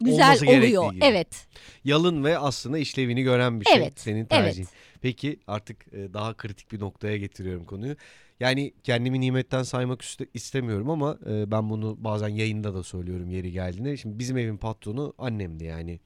güzel 0.00 0.26
Olması 0.26 0.46
oluyor. 0.46 0.92
gibi. 0.92 1.04
Evet. 1.04 1.46
Yalın 1.84 2.24
ve 2.24 2.38
aslında 2.38 2.78
işlevini 2.78 3.22
gören 3.22 3.60
bir 3.60 3.64
şey 3.64 3.76
Evet, 3.76 4.00
senin 4.00 4.16
evet. 4.18 4.30
tercihin. 4.30 4.68
Peki 5.00 5.40
artık 5.46 5.92
e, 5.92 6.14
daha 6.14 6.36
kritik 6.36 6.72
bir 6.72 6.80
noktaya 6.80 7.16
getiriyorum 7.16 7.64
konuyu. 7.64 7.96
Yani 8.40 8.72
kendimi 8.84 9.20
nimetten 9.20 9.62
saymak 9.62 10.04
istemiyorum 10.34 10.90
ama 10.90 11.18
e, 11.30 11.50
ben 11.50 11.70
bunu 11.70 11.96
bazen 12.04 12.28
yayında 12.28 12.74
da 12.74 12.82
söylüyorum 12.82 13.30
yeri 13.30 13.52
geldiğinde. 13.52 13.96
Şimdi 13.96 14.18
bizim 14.18 14.36
evin 14.38 14.56
patronu 14.56 15.14
annemdi 15.18 15.64
yani. 15.64 16.00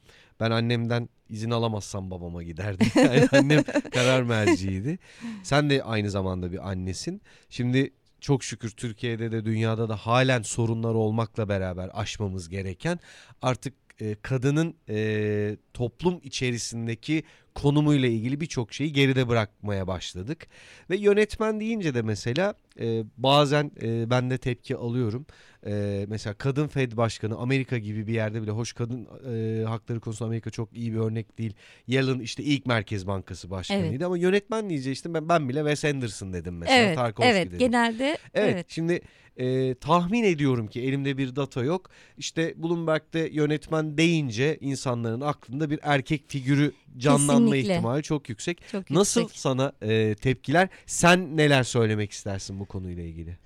Ben 0.45 0.51
annemden 0.51 1.09
izin 1.29 1.51
alamazsam 1.51 2.11
babama 2.11 2.43
giderdim. 2.43 2.87
Yani 2.97 3.29
annem 3.33 3.63
karar 3.93 4.23
merciydi. 4.23 4.99
Sen 5.43 5.71
de 5.71 5.83
aynı 5.83 6.11
zamanda 6.11 6.53
bir 6.53 6.71
annesin. 6.71 7.23
Şimdi 7.49 7.93
çok 8.21 8.45
şükür 8.45 8.71
Türkiye'de 8.71 9.33
de 9.33 9.45
dünyada 9.45 9.89
da 9.89 9.97
halen 9.97 10.43
sorunlar 10.43 10.95
olmakla 10.95 11.49
beraber 11.49 11.91
aşmamız 11.93 12.49
gereken 12.49 13.01
artık 13.43 13.75
e, 14.01 14.17
kadının 14.23 14.75
e, 14.89 15.57
toplum 15.75 16.21
içerisindeki 16.23 17.23
konumuyla 17.55 18.09
ilgili 18.09 18.41
birçok 18.41 18.73
şeyi 18.73 18.93
geride 18.93 19.29
bırakmaya 19.29 19.87
başladık. 19.87 20.47
Ve 20.91 20.97
yönetmen 20.97 21.61
deyince 21.61 21.95
de 21.95 22.03
mesela 22.03 22.55
e, 22.81 23.03
bazen 23.17 23.71
e, 23.83 24.11
ben 24.11 24.31
de 24.31 24.39
tepki 24.39 24.77
alıyorum. 24.77 25.27
E, 25.67 26.05
mesela 26.09 26.35
kadın 26.35 26.69
Fed 26.69 26.97
başkanı 26.97 27.37
Amerika 27.37 27.79
gibi 27.79 28.07
bir 28.07 28.13
yerde 28.15 28.43
bile 28.43 28.51
hoş 28.51 28.73
kadın 28.73 29.09
e, 29.33 29.65
hakları 29.65 30.01
konusunda 30.01 30.29
Amerika 30.29 30.51
çok 30.51 30.77
iyi 30.77 30.93
bir 30.93 30.99
örnek 30.99 31.39
değil. 31.39 31.55
Yellen 31.87 32.19
işte 32.19 32.43
ilk 32.43 32.67
Merkez 32.67 33.07
Bankası 33.07 33.51
başkanıydı 33.51 33.89
Evet. 33.89 34.03
ama 34.03 34.19
yönetmen 34.19 34.71
diyece 34.71 34.93
işte 34.93 35.15
ben, 35.15 35.29
ben 35.29 35.49
bile 35.49 35.59
Wes 35.59 35.85
Anderson 35.85 36.33
dedim 36.33 36.59
mesela. 36.59 36.79
Evet. 36.79 36.97
Tarkovski 36.97 37.31
Evet. 37.31 37.47
dedim. 37.47 37.59
Genelde 37.59 38.19
Evet, 38.35 38.55
evet. 38.55 38.67
şimdi 38.69 39.01
e, 39.37 39.75
tahmin 39.75 40.25
ediyorum 40.25 40.67
ki 40.67 40.81
elimde 40.81 41.19
bir 41.19 41.37
data 41.37 41.63
yok. 41.65 41.91
İşte 42.19 42.55
Bloomberg'de 42.63 43.29
yönetmen 43.33 43.99
deyince 43.99 44.59
insanların 44.61 45.21
aklında 45.21 45.71
bir 45.71 45.81
erkek 45.83 46.25
figürü 46.29 46.73
canlanma 46.99 47.44
Kesinlikle. 47.47 47.75
ihtimali 47.75 48.03
çok 48.03 48.29
yüksek. 48.29 48.61
çok 48.73 48.91
Nasıl 48.91 49.21
yüksek. 49.21 49.39
sana 49.39 49.73
e, 49.83 50.15
tepkiler? 50.15 50.69
Sen 50.87 51.37
neler 51.37 51.63
söylemek 51.63 52.11
istersin 52.13 52.61
bu 52.61 52.67
konuyla 52.67 53.03
ilgili? 53.03 53.39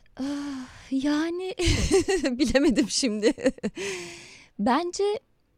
Yani 0.91 1.55
bilemedim 2.25 2.87
şimdi. 2.91 3.33
Bence 4.59 5.05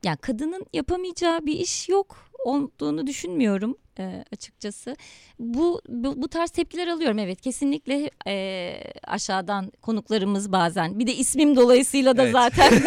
ya 0.05 0.17
kadının 0.17 0.67
yapamayacağı 0.73 1.47
bir 1.47 1.53
iş 1.53 1.89
yok 1.89 2.17
olduğunu 2.45 3.07
düşünmüyorum 3.07 3.77
e, 3.99 4.25
açıkçası. 4.33 4.97
Bu, 5.39 5.81
bu 5.89 6.23
bu 6.23 6.29
tarz 6.29 6.51
tepkiler 6.51 6.87
alıyorum 6.89 7.19
evet 7.19 7.41
kesinlikle 7.41 8.11
e, 8.27 8.75
aşağıdan 9.07 9.73
konuklarımız 9.83 10.53
bazen 10.53 10.99
bir 10.99 11.07
de 11.07 11.15
ismim 11.15 11.57
dolayısıyla 11.57 12.17
da 12.17 12.23
Evet. 12.23 12.33
zaten 12.33 12.73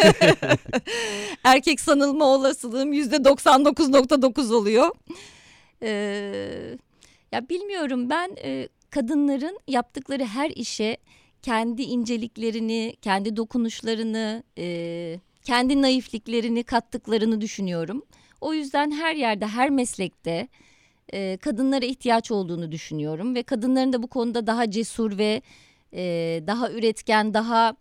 erkek 1.44 1.80
sanılma 1.80 2.24
olasılığım 2.24 2.92
yüzde 2.92 3.16
99.9 3.16 4.54
oluyor. 4.54 4.90
E, 5.84 5.90
ya 7.32 7.48
bilmiyorum 7.48 8.10
ben 8.10 8.36
e, 8.44 8.68
kadınların 8.90 9.58
yaptıkları 9.68 10.24
her 10.24 10.50
işe 10.50 10.96
kendi 11.42 11.82
inceliklerini, 11.82 12.96
kendi 13.02 13.36
dokunuşlarını, 13.36 14.42
e, 14.58 15.20
kendi 15.44 15.82
naifliklerini 15.82 16.64
kattıklarını 16.64 17.40
düşünüyorum. 17.40 18.02
O 18.40 18.54
yüzden 18.54 18.90
her 18.90 19.14
yerde, 19.14 19.46
her 19.46 19.70
meslekte 19.70 20.48
e, 21.12 21.36
kadınlara 21.36 21.84
ihtiyaç 21.84 22.30
olduğunu 22.30 22.72
düşünüyorum 22.72 23.34
ve 23.34 23.42
kadınların 23.42 23.92
da 23.92 24.02
bu 24.02 24.06
konuda 24.06 24.46
daha 24.46 24.70
cesur 24.70 25.18
ve 25.18 25.42
e, 25.92 26.02
daha 26.46 26.70
üretken, 26.70 27.34
daha 27.34 27.76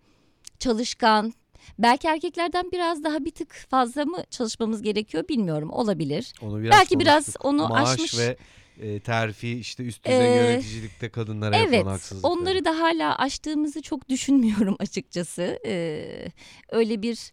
çalışkan. 0.60 1.33
Belki 1.79 2.08
erkeklerden 2.08 2.72
biraz 2.72 3.03
daha 3.03 3.25
bir 3.25 3.32
tık 3.32 3.53
fazla 3.70 4.05
mı 4.05 4.24
çalışmamız 4.29 4.82
gerekiyor 4.82 5.27
bilmiyorum. 5.27 5.70
Olabilir. 5.70 6.34
Onu 6.41 6.62
biraz 6.63 6.72
Belki 6.79 7.00
biraz 7.00 7.36
onu 7.43 7.67
Maaş 7.67 7.89
aşmış. 7.89 8.17
ve 8.17 8.38
e, 8.82 9.00
terfi 9.00 9.50
işte 9.60 9.84
üst 9.84 10.05
düzey 10.05 10.25
Ee, 10.27 10.36
yöneticilikte 10.36 11.10
kadınlara 11.10 11.58
Evet, 11.58 11.74
yapılan 11.74 11.91
haksızlıklar. 11.91 12.29
onları 12.32 12.65
da 12.65 12.79
hala 12.79 13.17
aştığımızı 13.17 13.82
çok 13.82 14.10
düşünmüyorum 14.10 14.75
açıkçası. 14.79 15.60
Ee, 15.65 16.25
öyle 16.70 17.01
bir 17.01 17.32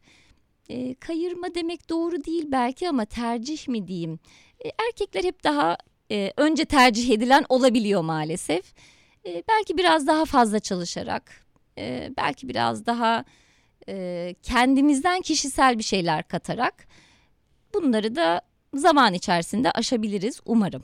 e, 0.68 0.94
kayırma 0.94 1.54
demek 1.54 1.88
doğru 1.90 2.24
değil 2.24 2.44
belki 2.48 2.88
ama 2.88 3.04
tercih 3.04 3.68
mi 3.68 3.86
diyeyim? 3.88 4.18
E, 4.64 4.68
erkekler 4.88 5.24
hep 5.24 5.44
daha 5.44 5.76
e, 6.10 6.32
önce 6.36 6.64
tercih 6.64 7.10
edilen 7.10 7.44
olabiliyor 7.48 8.02
maalesef. 8.02 8.64
E, 9.26 9.42
belki 9.48 9.78
biraz 9.78 10.06
daha 10.06 10.24
fazla 10.24 10.60
çalışarak, 10.60 11.46
e, 11.78 12.10
belki 12.16 12.48
biraz 12.48 12.86
daha 12.86 13.24
e, 13.88 14.34
kendimizden 14.42 15.20
kişisel 15.20 15.78
bir 15.78 15.82
şeyler 15.82 16.28
katarak 16.28 16.86
bunları 17.74 18.16
da 18.16 18.40
zaman 18.74 19.14
içerisinde 19.14 19.70
aşabiliriz 19.70 20.40
umarım. 20.44 20.82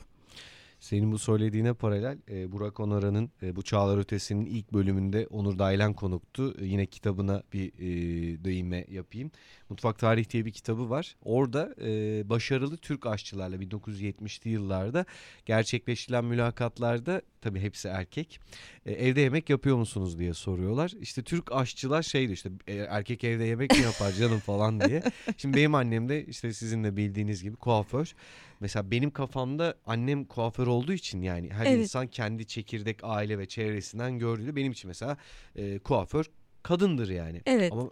Senin 0.79 1.11
bu 1.11 1.19
söylediğine 1.19 1.73
paralel 1.73 2.17
e, 2.29 2.51
Burak 2.51 2.79
Onaran'ın 2.79 3.31
e, 3.43 3.55
bu 3.55 3.61
Çağlar 3.61 3.97
Ötesi'nin 3.97 4.45
ilk 4.45 4.73
bölümünde 4.73 5.27
Onur 5.27 5.59
Daylan 5.59 5.93
konuktu. 5.93 6.55
E, 6.61 6.65
yine 6.65 6.85
kitabına 6.85 7.43
bir 7.53 7.73
e, 7.73 8.43
değinme 8.43 8.85
yapayım. 8.91 9.31
Mutfak 9.69 9.99
Tarih 9.99 10.29
diye 10.29 10.45
bir 10.45 10.51
kitabı 10.51 10.89
var. 10.89 11.15
Orada 11.21 11.75
e, 11.81 11.89
başarılı 12.29 12.77
Türk 12.77 13.05
aşçılarla 13.05 13.55
1970'li 13.55 14.49
yıllarda 14.49 15.05
gerçekleştirilen 15.45 16.25
mülakatlarda 16.25 17.21
tabii 17.41 17.59
hepsi 17.59 17.87
erkek. 17.87 18.39
e, 18.85 18.91
evde 18.91 19.21
yemek 19.21 19.49
yapıyor 19.49 19.77
musunuz 19.77 20.19
diye 20.19 20.33
soruyorlar. 20.33 20.91
İşte 21.01 21.23
Türk 21.23 21.51
aşçılar 21.51 22.03
şeydi 22.03 22.33
işte 22.33 22.49
e, 22.67 22.75
erkek 22.75 23.23
evde 23.23 23.43
yemek 23.43 23.71
mi 23.71 23.83
yapar 23.83 24.11
canım 24.11 24.39
falan 24.39 24.79
diye. 24.79 25.03
Şimdi 25.37 25.57
benim 25.57 25.75
annem 25.75 26.09
de 26.09 26.25
işte 26.25 26.53
sizin 26.53 26.83
de 26.83 26.97
bildiğiniz 26.97 27.43
gibi 27.43 27.55
kuaför. 27.55 28.13
Mesela 28.59 28.91
benim 28.91 29.11
kafamda 29.11 29.75
annem 29.85 30.25
kuaför 30.25 30.67
olduğu 30.67 30.93
için 30.93 31.21
yani 31.21 31.49
her 31.49 31.65
Evet. 31.65 31.79
insan 31.79 32.07
kendi 32.07 32.45
çekirdek 32.45 32.99
aile 33.03 33.39
ve 33.39 33.45
çevresinden 33.45 34.19
gördüğü 34.19 34.55
benim 34.55 34.71
için 34.71 34.87
mesela 34.87 35.17
e, 35.55 35.79
kuaför 35.79 36.25
kadındır 36.63 37.09
yani. 37.09 37.41
Evet. 37.45 37.71
Ama 37.71 37.89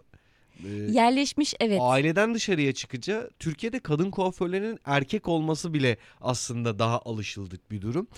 e, 0.64 0.68
Yerleşmiş 0.68 1.54
evet. 1.60 1.78
aileden 1.82 2.34
dışarıya 2.34 2.72
çıkınca 2.72 3.30
Türkiye'de 3.38 3.78
kadın 3.80 4.10
kuaförlerin 4.10 4.78
erkek 4.84 5.28
olması 5.28 5.74
bile 5.74 5.96
aslında 6.20 6.78
daha 6.78 7.00
alışıldık 7.04 7.70
bir 7.70 7.80
durum. 7.80 8.08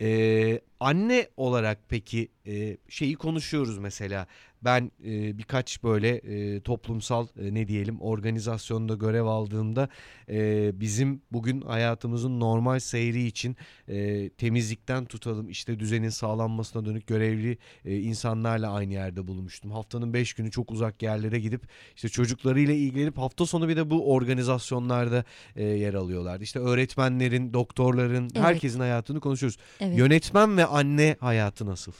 Ee, 0.00 0.60
anne 0.80 1.28
olarak 1.36 1.78
peki 1.88 2.28
e, 2.46 2.76
şeyi 2.88 3.14
konuşuyoruz 3.14 3.78
mesela 3.78 4.26
ben 4.66 4.90
e, 5.04 5.38
birkaç 5.38 5.82
böyle 5.82 6.08
e, 6.16 6.60
toplumsal 6.60 7.26
e, 7.40 7.54
ne 7.54 7.68
diyelim 7.68 8.00
organizasyonda 8.00 8.94
görev 8.94 9.24
aldığımda 9.24 9.88
e, 10.28 10.70
bizim 10.80 11.22
bugün 11.32 11.60
hayatımızın 11.60 12.40
normal 12.40 12.78
seyri 12.78 13.26
için 13.26 13.56
e, 13.88 14.28
temizlikten 14.28 15.04
tutalım 15.04 15.48
işte 15.48 15.80
düzenin 15.80 16.08
sağlanmasına 16.08 16.84
dönük 16.84 17.06
görevli 17.06 17.58
e, 17.84 17.96
insanlarla 17.96 18.72
aynı 18.72 18.92
yerde 18.92 19.28
bulunmuştum. 19.28 19.70
Haftanın 19.70 20.12
beş 20.14 20.34
günü 20.34 20.50
çok 20.50 20.70
uzak 20.70 21.02
yerlere 21.02 21.40
gidip 21.40 21.62
işte 21.96 22.08
çocuklarıyla 22.08 22.74
ilgilenip 22.74 23.18
hafta 23.18 23.46
sonu 23.46 23.68
bir 23.68 23.76
de 23.76 23.90
bu 23.90 24.12
organizasyonlarda 24.12 25.24
e, 25.56 25.64
yer 25.64 25.94
alıyorlardı. 25.94 26.44
İşte 26.44 26.58
öğretmenlerin, 26.58 27.52
doktorların, 27.52 28.24
Evet. 28.24 28.46
herkesin 28.46 28.80
hayatını 28.80 29.20
konuşuyoruz. 29.20 29.58
Evet. 29.80 29.98
Yönetmen 29.98 30.56
ve 30.56 30.66
anne 30.66 31.16
hayatı 31.20 31.66
nasıl? 31.66 31.92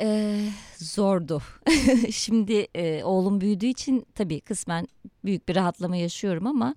Ee, 0.00 0.48
zordu. 0.76 1.42
Şimdi 2.10 2.66
e, 2.74 3.04
oğlum 3.04 3.40
büyüdüğü 3.40 3.66
için 3.66 4.06
tabii 4.14 4.40
kısmen 4.40 4.88
büyük 5.24 5.48
bir 5.48 5.56
rahatlama 5.56 5.96
yaşıyorum 5.96 6.46
ama 6.46 6.74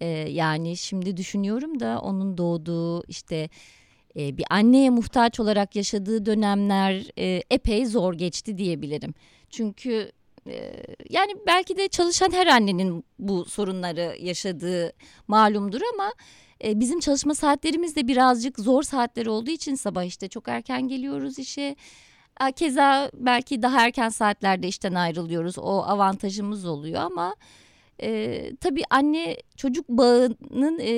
e, 0.00 0.06
yani 0.30 0.76
şimdi 0.76 1.16
düşünüyorum 1.16 1.80
da 1.80 2.00
onun 2.00 2.38
doğduğu 2.38 3.04
işte 3.04 3.48
e, 4.16 4.36
bir 4.36 4.44
anneye 4.50 4.90
muhtaç 4.90 5.40
olarak 5.40 5.76
yaşadığı 5.76 6.26
dönemler 6.26 7.04
e, 7.18 7.42
epey 7.50 7.86
zor 7.86 8.14
geçti 8.14 8.58
diyebilirim. 8.58 9.14
Çünkü 9.50 10.12
yani 11.10 11.32
belki 11.46 11.76
de 11.76 11.88
çalışan 11.88 12.32
her 12.32 12.46
annenin 12.46 13.04
bu 13.18 13.44
sorunları 13.44 14.16
yaşadığı 14.20 14.92
malumdur 15.28 15.80
ama 15.94 16.12
bizim 16.64 17.00
çalışma 17.00 17.34
saatlerimiz 17.34 17.96
de 17.96 18.08
birazcık 18.08 18.58
zor 18.58 18.82
saatler 18.82 19.26
olduğu 19.26 19.50
için 19.50 19.74
sabah 19.74 20.04
işte 20.04 20.28
çok 20.28 20.48
erken 20.48 20.88
geliyoruz 20.88 21.38
işe. 21.38 21.76
Keza 22.56 23.10
belki 23.14 23.62
daha 23.62 23.86
erken 23.86 24.08
saatlerde 24.08 24.68
işten 24.68 24.94
ayrılıyoruz. 24.94 25.58
O 25.58 25.82
avantajımız 25.82 26.64
oluyor 26.64 27.00
ama 27.02 27.34
E, 28.02 28.50
tabii 28.60 28.82
anne 28.90 29.36
çocuk 29.56 29.88
bağının 29.88 30.78
e, 30.78 30.90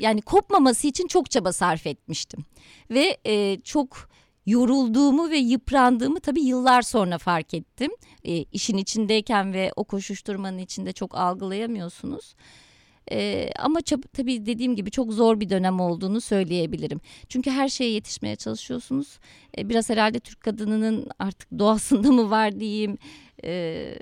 yani 0.00 0.22
kopmaması 0.22 0.86
için 0.86 1.06
çok 1.06 1.30
çaba 1.30 1.52
sarf 1.52 1.86
etmiştim. 1.86 2.44
Ve 2.90 3.16
e, 3.26 3.60
çok 3.60 4.08
yorulduğumu 4.46 5.30
ve 5.30 5.36
yıprandığımı 5.36 6.20
tabii 6.20 6.40
yıllar 6.42 6.82
sonra 6.82 7.18
fark 7.18 7.54
ettim. 7.54 7.90
E, 8.24 8.36
işin 8.36 8.76
içindeyken 8.76 9.52
ve 9.52 9.72
o 9.76 9.84
koşuşturmanın 9.84 10.58
içinde 10.58 10.92
çok 10.92 11.14
algılayamıyorsunuz. 11.14 12.34
Ee, 13.12 13.50
ama 13.58 13.80
tabii 14.12 14.46
dediğim 14.46 14.76
gibi 14.76 14.90
çok 14.90 15.12
zor 15.12 15.40
bir 15.40 15.48
dönem 15.50 15.80
olduğunu 15.80 16.20
söyleyebilirim. 16.20 17.00
Çünkü 17.28 17.50
her 17.50 17.68
şeye 17.68 17.90
yetişmeye 17.90 18.36
çalışıyorsunuz. 18.36 19.18
Ee, 19.58 19.68
biraz 19.68 19.90
herhalde 19.90 20.20
Türk 20.20 20.40
kadınının 20.40 21.06
artık 21.18 21.58
doğasında 21.58 22.12
mı 22.12 22.30
var 22.30 22.60
diyeyim. 22.60 22.98
Ee, 23.44 23.94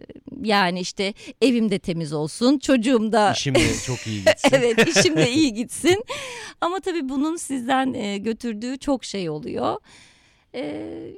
yani 0.43 0.81
işte 0.81 1.15
evim 1.43 1.71
de 1.71 1.79
temiz 1.79 2.13
olsun, 2.13 2.59
çocuğum 2.59 3.13
da 3.13 3.33
İşim 3.33 3.55
de 3.55 3.75
çok 3.87 4.07
iyi 4.07 4.25
gitsin. 4.25 4.51
evet 4.53 4.89
işim 4.97 5.17
de 5.17 5.31
iyi 5.31 5.55
gitsin. 5.55 6.05
Ama 6.61 6.81
tabii 6.81 7.09
bunun 7.09 7.37
sizden 7.37 7.93
e, 7.95 8.19
götürdüğü 8.19 8.79
çok 8.79 9.05
şey 9.05 9.31
oluyor. 9.31 9.77
Ee, 10.55 11.11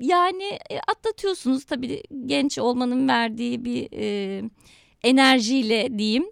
yani 0.00 0.58
e, 0.70 0.78
atlatıyorsunuz 0.88 1.64
tabii 1.64 2.02
genç 2.26 2.58
olmanın 2.58 3.08
verdiği 3.08 3.64
bir 3.64 3.88
e, 3.92 4.42
enerjiyle 5.02 5.98
diyeyim. 5.98 6.26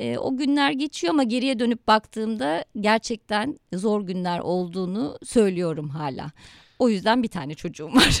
E, 0.00 0.18
o 0.18 0.36
günler 0.36 0.70
geçiyor 0.70 1.12
ama 1.12 1.22
geriye 1.22 1.58
dönüp 1.58 1.88
baktığımda 1.88 2.64
gerçekten 2.80 3.58
zor 3.74 4.06
günler 4.06 4.38
olduğunu 4.38 5.18
söylüyorum 5.24 5.88
hala. 5.88 6.30
O 6.78 6.88
yüzden 6.88 7.22
bir 7.22 7.28
tane 7.28 7.54
çocuğum 7.54 7.90
var. 7.94 8.20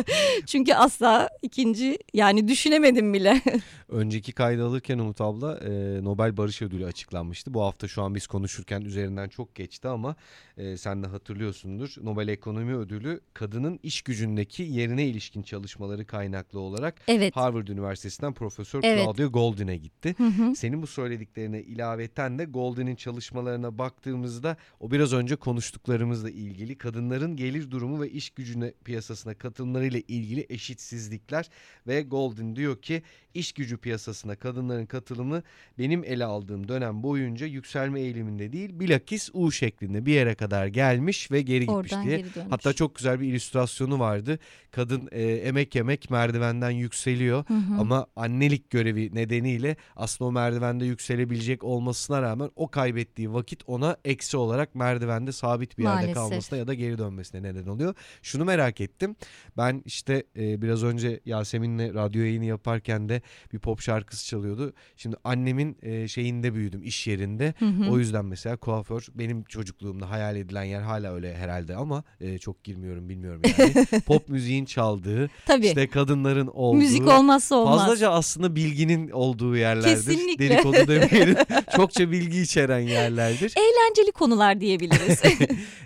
Çünkü 0.46 0.74
asla 0.74 1.28
ikinci 1.42 1.98
yani 2.14 2.48
düşünemedim 2.48 3.14
bile. 3.14 3.40
Önceki 3.90 4.32
kaydı 4.32 4.66
alırken 4.66 4.98
Umut 4.98 5.20
abla 5.20 5.58
e, 5.58 5.70
Nobel 6.04 6.36
Barış 6.36 6.62
Ödülü 6.62 6.86
açıklanmıştı. 6.86 7.54
Bu 7.54 7.62
hafta 7.62 7.88
şu 7.88 8.02
an 8.02 8.14
biz 8.14 8.26
konuşurken 8.26 8.80
üzerinden 8.80 9.28
çok 9.28 9.54
geçti 9.54 9.88
ama 9.88 10.16
e, 10.56 10.76
sen 10.76 11.02
de 11.02 11.06
hatırlıyorsundur. 11.06 11.94
Nobel 12.02 12.28
Ekonomi 12.28 12.76
Ödülü 12.76 13.20
kadının 13.34 13.80
iş 13.82 14.02
gücündeki 14.02 14.62
yerine 14.62 15.06
ilişkin 15.06 15.42
çalışmaları 15.42 16.06
kaynaklı 16.06 16.60
olarak 16.60 17.00
evet. 17.08 17.36
Harvard 17.36 17.68
Üniversitesi'nden 17.68 18.32
Profesör 18.34 18.80
Evet. 18.84 19.04
Claudia 19.04 19.26
Goldin'e 19.26 19.76
gitti. 19.76 20.14
Hı 20.18 20.26
hı. 20.26 20.54
Senin 20.54 20.82
bu 20.82 20.86
söylediklerine 20.86 21.62
ilaveten 21.62 22.38
de 22.38 22.44
Goldin'in 22.44 22.96
çalışmalarına 22.96 23.78
baktığımızda 23.78 24.56
o 24.80 24.90
biraz 24.90 25.12
önce 25.12 25.36
konuştuklarımızla 25.36 26.30
ilgili 26.30 26.78
kadınların 26.78 27.36
gelir 27.36 27.70
durumu 27.70 28.00
ve 28.00 28.10
iş 28.10 28.30
gücüne 28.30 28.72
piyasasına 28.84 29.34
katılımlarıyla 29.34 30.00
ilgili 30.08 30.46
eşitsizlikler 30.48 31.48
ve 31.86 32.02
Goldin 32.02 32.56
diyor 32.56 32.82
ki 32.82 33.02
iş 33.34 33.52
gücü 33.52 33.76
piyasasına 33.76 34.36
kadınların 34.36 34.86
katılımı 34.86 35.42
benim 35.78 36.04
ele 36.04 36.24
aldığım 36.24 36.68
dönem 36.68 37.02
boyunca 37.02 37.46
yükselme 37.46 38.00
eğiliminde 38.00 38.52
değil 38.52 38.80
bilakis 38.80 39.30
U 39.32 39.52
şeklinde 39.52 40.06
bir 40.06 40.12
yere 40.12 40.34
kadar 40.34 40.66
gelmiş 40.66 41.30
ve 41.30 41.42
geri 41.42 41.60
gitmiş 41.66 41.92
Oradan 41.92 42.06
diye. 42.06 42.16
geri 42.16 42.34
dönmüş. 42.34 42.52
Hatta 42.52 42.72
çok 42.72 42.94
güzel 42.94 43.20
bir 43.20 43.26
illüstrasyonu 43.26 43.98
vardı. 43.98 44.38
Kadın 44.70 45.08
e, 45.12 45.22
emek 45.22 45.74
yemek 45.74 46.10
merdivenden 46.10 46.70
yükseliyor. 46.70 47.44
Hı 47.48 47.54
hı. 47.54 47.80
Ama 47.80 48.06
annelik 48.16 48.70
görevi 48.70 49.14
nedeniyle 49.14 49.76
aslında 49.96 50.28
o 50.28 50.32
merdivende 50.32 50.84
yükselebilecek 50.84 51.64
olmasına 51.64 52.22
rağmen 52.22 52.50
o 52.56 52.68
kaybettiği 52.70 53.32
vakit 53.32 53.62
ona 53.66 53.96
eksi 54.04 54.36
olarak 54.36 54.74
merdivende 54.74 55.32
sabit 55.32 55.78
bir 55.78 55.82
yerde 55.82 55.94
Maalesef. 55.94 56.14
kalmasına 56.14 56.58
ya 56.58 56.66
da 56.66 56.74
geri 56.74 56.98
dönmesine 56.98 57.42
neden 57.42 57.66
oluyor. 57.66 57.94
Şunu 58.22 58.44
merak 58.44 58.80
ettim. 58.80 59.16
Ben 59.56 59.82
işte 59.84 60.24
e, 60.36 60.62
biraz 60.62 60.82
önce 60.84 61.20
Yasemin'le 61.24 61.94
radyo 61.94 62.22
yayını 62.22 62.44
yaparken 62.44 63.08
de 63.08 63.19
bir 63.52 63.58
pop 63.58 63.80
şarkısı 63.80 64.26
çalıyordu. 64.26 64.72
Şimdi 64.96 65.16
annemin 65.24 65.76
e, 65.82 66.08
şeyinde 66.08 66.54
büyüdüm 66.54 66.82
iş 66.82 67.06
yerinde. 67.06 67.54
Hı 67.58 67.64
hı. 67.64 67.90
O 67.90 67.98
yüzden 67.98 68.24
mesela 68.24 68.56
kuaför 68.56 69.06
benim 69.14 69.44
çocukluğumda 69.44 70.10
hayal 70.10 70.36
edilen 70.36 70.64
yer 70.64 70.82
hala 70.82 71.14
öyle 71.14 71.36
herhalde 71.36 71.76
ama 71.76 72.04
e, 72.20 72.38
çok 72.38 72.64
girmiyorum 72.64 73.08
bilmiyorum 73.08 73.42
yani. 73.58 73.86
pop 74.06 74.28
müziğin 74.28 74.64
çaldığı, 74.64 75.30
Tabii. 75.46 75.66
işte 75.66 75.88
kadınların 75.88 76.46
olduğu. 76.46 76.76
Müzik 76.78 77.08
olmazsa 77.08 77.54
olmaz. 77.54 77.80
Fazlaca 77.80 78.10
aslında 78.10 78.56
bilginin 78.56 79.10
olduğu 79.10 79.56
yerlerdir. 79.56 79.94
Kesinlikle. 79.94 80.48
Dedikodu 80.48 80.88
demeyelim. 80.88 81.36
Çokça 81.76 82.10
bilgi 82.10 82.40
içeren 82.40 82.80
yerlerdir. 82.80 83.54
Eğlenceli 83.56 84.12
konular 84.12 84.60
diyebiliriz. 84.60 85.22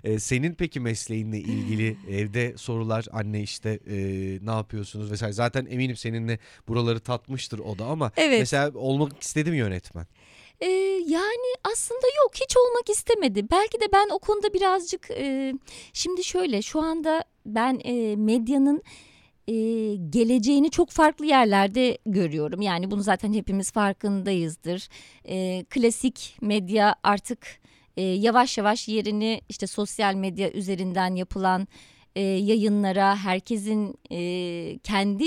Ee, 0.04 0.18
senin 0.18 0.54
peki 0.54 0.80
mesleğinle 0.80 1.38
ilgili 1.38 1.96
evde 2.10 2.54
sorular 2.56 3.06
anne 3.12 3.42
işte 3.42 3.80
e, 3.86 3.96
ne 4.42 4.50
yapıyorsunuz 4.50 5.10
vesaire. 5.10 5.32
Zaten 5.32 5.66
eminim 5.70 5.96
seninle 5.96 6.38
buraları 6.68 7.00
tatmıştır 7.24 7.58
o 7.58 7.78
da 7.78 7.84
ama 7.84 8.12
Evet. 8.16 8.40
mesela 8.40 8.72
olmak 8.74 9.22
istedim 9.22 9.54
yönetmen. 9.54 10.06
Ee, 10.60 10.66
yani 11.06 11.54
aslında 11.72 12.06
yok 12.24 12.32
hiç 12.34 12.56
olmak 12.56 12.90
istemedi. 12.90 13.50
Belki 13.50 13.80
de 13.80 13.84
ben 13.92 14.08
o 14.12 14.18
konuda 14.18 14.52
birazcık 14.54 15.10
e, 15.10 15.54
şimdi 15.92 16.24
şöyle 16.24 16.62
şu 16.62 16.80
anda 16.80 17.24
ben 17.46 17.80
e, 17.84 18.16
medyanın 18.16 18.82
e, 19.48 19.54
geleceğini 20.10 20.70
çok 20.70 20.90
farklı 20.90 21.26
yerlerde 21.26 21.98
görüyorum. 22.06 22.60
Yani 22.62 22.90
bunu 22.90 23.02
zaten 23.02 23.32
hepimiz 23.32 23.72
farkındayızdır. 23.72 24.88
E, 25.28 25.64
klasik 25.70 26.36
medya 26.40 26.94
artık 27.02 27.46
e, 27.96 28.02
yavaş 28.02 28.58
yavaş 28.58 28.88
yerini 28.88 29.40
işte 29.48 29.66
sosyal 29.66 30.14
medya 30.14 30.50
üzerinden 30.50 31.14
yapılan 31.14 31.68
e, 32.16 32.20
yayınlara 32.22 33.16
herkesin 33.16 33.94
e, 34.12 34.78
kendi 34.78 35.24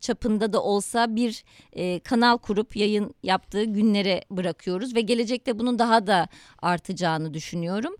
çapında 0.00 0.52
da 0.52 0.62
olsa 0.62 1.16
bir 1.16 1.44
e, 1.72 1.98
kanal 2.00 2.38
kurup 2.38 2.76
yayın 2.76 3.14
yaptığı 3.22 3.64
günlere 3.64 4.24
bırakıyoruz 4.30 4.94
ve 4.94 5.00
gelecekte 5.00 5.58
bunun 5.58 5.78
daha 5.78 6.06
da 6.06 6.28
artacağını 6.62 7.34
düşünüyorum. 7.34 7.94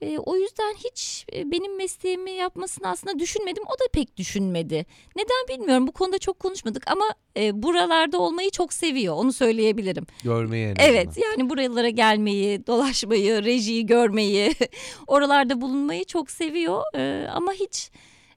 E, 0.00 0.18
o 0.18 0.36
yüzden 0.36 0.74
hiç 0.84 1.26
e, 1.32 1.50
benim 1.50 1.76
mesleğimi 1.76 2.30
yapmasını 2.30 2.88
aslında 2.88 3.18
düşünmedim. 3.18 3.62
O 3.66 3.72
da 3.72 3.84
pek 3.92 4.16
düşünmedi. 4.16 4.86
Neden 5.16 5.58
bilmiyorum. 5.58 5.86
Bu 5.86 5.92
konuda 5.92 6.18
çok 6.18 6.38
konuşmadık 6.38 6.82
ama 6.90 7.04
e, 7.36 7.62
buralarda 7.62 8.18
olmayı 8.18 8.50
çok 8.50 8.72
seviyor. 8.72 9.14
Onu 9.14 9.32
söyleyebilirim. 9.32 10.06
Görmeye 10.24 10.70
en 10.70 10.74
Evet 10.78 11.08
azından. 11.08 11.26
yani 11.30 11.50
buralara 11.50 11.88
gelmeyi, 11.88 12.66
dolaşmayı, 12.66 13.44
rejiyi 13.44 13.86
görmeyi, 13.86 14.54
oralarda 15.06 15.60
bulunmayı 15.60 16.04
çok 16.04 16.30
seviyor. 16.30 16.82
Ee, 16.96 17.26
ama 17.32 17.52
hiç 17.52 17.90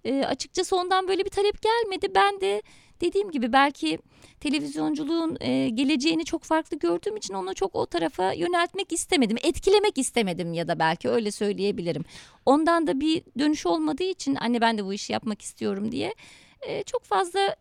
e, 0.06 0.24
açıkçası 0.24 0.76
ondan 0.76 1.08
böyle 1.08 1.26
bir 1.26 1.30
talep 1.30 1.56
gelmedi. 1.62 2.08
Ben 2.16 2.42
de 2.42 2.62
dediğim 3.02 3.32
gibi 3.32 3.54
belki 3.54 4.00
televizyonculuğun 4.40 5.38
e, 5.40 5.70
geleceğini 5.70 6.26
çok 6.26 6.44
farklı 6.44 6.80
gördüğüm 6.80 7.18
için 7.18 7.34
onu 7.34 7.56
çok 7.56 7.76
o 7.76 7.86
tarafa 7.86 8.34
yöneltmek 8.34 8.92
istemedim. 8.92 9.38
Etkilemek 9.44 9.98
istemedim 9.98 10.54
ya 10.54 10.68
da 10.68 10.80
belki 10.80 11.10
öyle 11.10 11.32
söyleyebilirim. 11.32 12.06
Ondan 12.46 12.88
da 12.88 13.00
bir 13.00 13.24
dönüş 13.40 13.66
olmadığı 13.66 14.04
için 14.04 14.36
anne 14.36 14.62
ben 14.62 14.78
de 14.78 14.86
bu 14.86 14.94
işi 14.94 15.14
yapmak 15.14 15.42
istiyorum 15.42 15.92
diye 15.92 16.16
e, 16.62 16.84
çok 16.84 17.04
fazla 17.04 17.56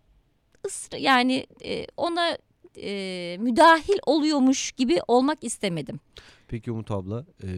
ısrar 0.67 0.99
yani 0.99 1.47
e, 1.65 1.87
ona 1.97 2.39
e, 2.77 3.37
müdahil 3.41 3.99
oluyormuş 4.07 4.73
gibi 4.73 4.99
olmak 5.09 5.45
istemedim. 5.45 6.01
Peki 6.49 6.73
Umut 6.73 6.91
abla 6.91 7.27
e, 7.43 7.49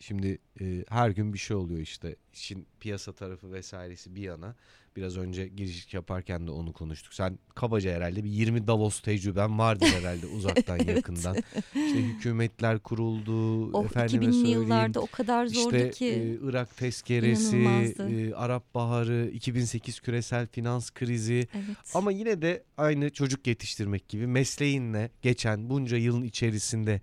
şimdi 0.00 0.38
e, 0.60 0.84
her 0.88 1.10
gün 1.10 1.32
bir 1.32 1.38
şey 1.38 1.56
oluyor 1.56 1.80
işte 1.80 2.16
işin 2.32 2.66
piyasa 2.80 3.12
tarafı 3.12 3.52
vesairesi 3.52 4.14
bir 4.14 4.22
yana 4.22 4.56
biraz 4.96 5.16
önce 5.16 5.48
giriş 5.48 5.94
yaparken 5.94 6.46
de 6.46 6.50
onu 6.50 6.72
konuştuk 6.72 7.14
sen 7.14 7.38
kabaca 7.54 7.92
herhalde 7.92 8.24
bir 8.24 8.30
20 8.30 8.66
Davos 8.66 9.00
tecrüben 9.00 9.58
vardır 9.58 9.86
herhalde 9.86 10.26
uzaktan 10.36 10.78
Evet. 10.78 10.96
yakından 10.96 11.36
işte 11.74 11.98
hükümetler 11.98 12.78
kuruldu 12.78 13.70
O 13.72 13.84
efendime 13.84 14.24
2000'li 14.24 14.32
söyleyeyim 14.32 14.60
yıllarda 14.62 15.00
o 15.00 15.06
kadar 15.06 15.46
zordu 15.46 15.76
işte 15.76 15.90
ki. 15.90 16.06
e, 16.06 16.38
Irak 16.48 16.76
tezkeresi 16.76 17.56
e, 17.98 18.34
Arap 18.34 18.74
Baharı 18.74 19.30
2008 19.32 20.00
küresel 20.00 20.46
finans 20.46 20.90
krizi 20.90 21.48
evet. 21.54 21.76
ama 21.94 22.12
yine 22.12 22.42
de 22.42 22.64
aynı 22.76 23.10
çocuk 23.10 23.46
yetiştirmek 23.46 24.08
gibi 24.08 24.26
mesleğinle 24.26 25.10
geçen 25.22 25.70
bunca 25.70 25.96
yılın 25.96 26.22
içerisinde 26.22 27.00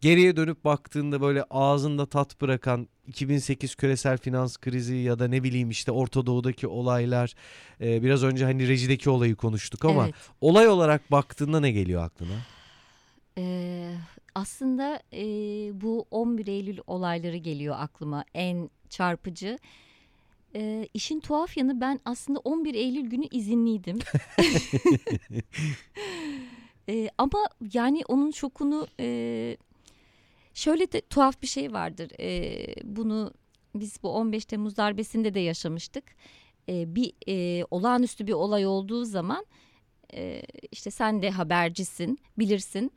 geriye 0.00 0.36
dönüp 0.36 0.64
baktığında 0.64 1.20
böyle 1.20 1.42
ağzında 1.50 2.06
tat 2.06 2.40
bırakan 2.40 2.88
2008 3.08 3.74
küresel 3.74 4.18
finans 4.18 4.56
krizi 4.56 4.96
ya 4.96 5.18
da 5.18 5.28
ne 5.28 5.42
bileyim 5.42 5.70
işte 5.70 5.92
Orta 5.92 6.26
Doğu'daki 6.26 6.66
olaylar 6.66 7.34
e, 7.80 8.02
biraz 8.02 8.24
önce 8.24 8.44
hani 8.44 8.68
rejideki 8.68 9.10
olayı 9.10 9.34
konuştuk 9.36 9.84
ama 9.84 10.04
Evet. 10.04 10.14
olay 10.40 10.68
olarak 10.68 11.10
baktığında 11.10 11.60
ne 11.60 11.70
geliyor 11.70 12.02
aklına? 12.04 12.36
Ee, 13.38 13.94
aslında 14.34 15.02
e, 15.12 15.22
bu 15.80 16.06
11 16.10 16.46
Eylül 16.46 16.78
olayları 16.86 17.36
geliyor 17.36 17.76
aklıma 17.78 18.24
en 18.34 18.70
çarpıcı. 18.90 19.58
Ee, 20.54 20.88
işin 20.94 21.20
tuhaf 21.20 21.56
yanı 21.56 21.80
ben 21.80 22.00
aslında 22.04 22.38
11 22.38 22.74
Eylül 22.74 23.10
günü 23.10 23.26
izinliydim. 23.30 23.98
Ee, 26.90 27.08
ama 27.18 27.38
yani 27.72 28.02
onun 28.08 28.30
şokunu 28.30 28.86
e, 29.00 29.56
şöyle 30.58 30.92
de 30.92 31.00
tuhaf 31.00 31.42
bir 31.42 31.46
şey 31.46 31.72
vardır. 31.72 32.10
Ee, 32.20 32.66
bunu 32.84 33.32
biz 33.74 34.02
bu 34.02 34.10
15 34.10 34.44
Temmuz 34.44 34.76
darbesinde 34.76 35.34
de 35.34 35.40
yaşamıştık. 35.40 36.04
Ee, 36.68 36.94
bir 36.94 37.12
e, 37.28 37.64
olağanüstü 37.70 38.26
bir 38.26 38.32
olay 38.32 38.66
olduğu 38.66 39.04
zaman 39.04 39.46
e, 40.14 40.42
işte 40.72 40.90
sen 40.90 41.22
de 41.22 41.30
habercisin 41.30 42.18
bilirsin. 42.38 42.92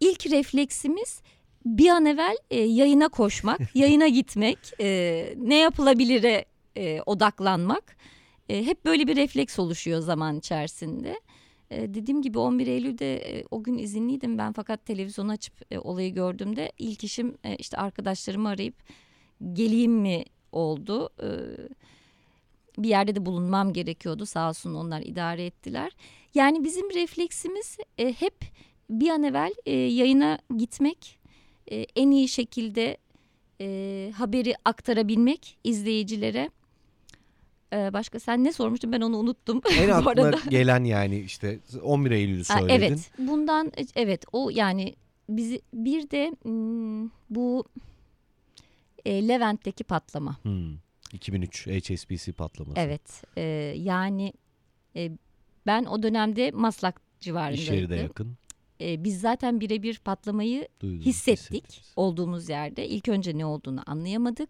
İlk 0.00 0.26
refleksimiz 0.30 1.22
bir 1.64 1.88
an 1.88 2.06
evvel 2.06 2.36
e, 2.50 2.60
yayına 2.60 3.08
koşmak, 3.08 3.60
yayına 3.74 4.08
gitmek, 4.08 4.58
e, 4.80 5.34
ne 5.36 5.58
yapılabilire 5.58 6.44
e, 6.76 7.00
odaklanmak. 7.06 7.96
E, 8.48 8.66
hep 8.66 8.84
böyle 8.84 9.06
bir 9.06 9.16
refleks 9.16 9.58
oluşuyor 9.58 10.00
zaman 10.00 10.38
içerisinde. 10.38 11.20
E, 11.70 11.94
dediğim 11.94 12.22
gibi 12.22 12.38
11 12.38 12.66
Eylül'de 12.66 13.16
e, 13.16 13.44
o 13.50 13.62
gün 13.62 13.78
izinliydim 13.78 14.38
ben 14.38 14.52
fakat 14.52 14.86
televizyonu 14.86 15.30
açıp 15.30 15.54
e, 15.70 15.78
olayı 15.78 16.14
gördüğümde 16.14 16.72
ilk 16.78 17.04
işim 17.04 17.34
e, 17.44 17.56
işte 17.56 17.76
arkadaşlarımı 17.76 18.48
arayıp 18.48 18.74
geleyim 19.52 19.92
mi 19.92 20.24
oldu. 20.52 21.10
E, 21.22 21.28
bir 22.78 22.88
yerde 22.88 23.14
de 23.14 23.26
bulunmam 23.26 23.72
gerekiyordu 23.72 24.26
sağ 24.26 24.48
olsun 24.48 24.74
onlar 24.74 25.02
idare 25.02 25.46
ettiler. 25.46 25.92
Yani 26.34 26.64
bizim 26.64 26.90
refleksimiz 26.94 27.78
e, 27.98 28.12
hep 28.12 28.44
bir 28.90 29.10
an 29.10 29.22
evvel 29.22 29.52
e, 29.66 29.72
yayına 29.76 30.38
gitmek, 30.56 31.18
e, 31.70 31.86
en 31.96 32.10
iyi 32.10 32.28
şekilde 32.28 32.96
e, 33.60 34.10
haberi 34.14 34.54
aktarabilmek 34.64 35.58
izleyicilere. 35.64 36.50
E, 37.72 37.92
başka 37.92 38.20
sen 38.20 38.44
ne 38.44 38.52
sormuştun 38.52 38.92
ben 38.92 39.00
onu 39.00 39.16
unuttum. 39.16 39.60
En 39.80 39.88
aklına 39.88 40.38
gelen 40.48 40.84
yani 40.84 41.20
işte 41.20 41.58
11 41.82 42.10
Eylül'ü 42.10 42.44
söyledin. 42.44 42.70
evet 42.70 43.10
bundan 43.18 43.72
evet 43.96 44.24
o 44.32 44.50
yani 44.50 44.94
bizi 45.28 45.60
bir 45.74 46.10
de 46.10 46.32
hmm, 46.42 47.10
bu 47.30 47.64
e, 49.04 49.28
Levent'teki 49.28 49.84
patlama. 49.84 50.36
Hmm. 50.42 50.76
2003 51.12 51.66
HSBC 51.66 52.32
patlaması. 52.32 52.80
Evet 52.80 53.22
e, 53.36 53.42
yani 53.76 54.32
e, 54.96 55.10
ben 55.66 55.84
o 55.84 56.02
dönemde 56.02 56.50
Maslak 56.50 57.00
İş 57.20 57.26
yeri 57.26 57.36
de 57.36 57.56
civarındaydım. 57.56 57.96
yakın. 57.96 58.36
E, 58.80 59.04
biz 59.04 59.20
zaten 59.20 59.60
birebir 59.60 59.98
patlamayı 59.98 60.68
Duydunuz, 60.80 61.06
hissettik 61.06 61.64
hissettiniz. 61.64 61.92
olduğumuz 61.96 62.48
yerde. 62.48 62.88
İlk 62.88 63.08
önce 63.08 63.38
ne 63.38 63.46
olduğunu 63.46 63.82
anlayamadık. 63.86 64.48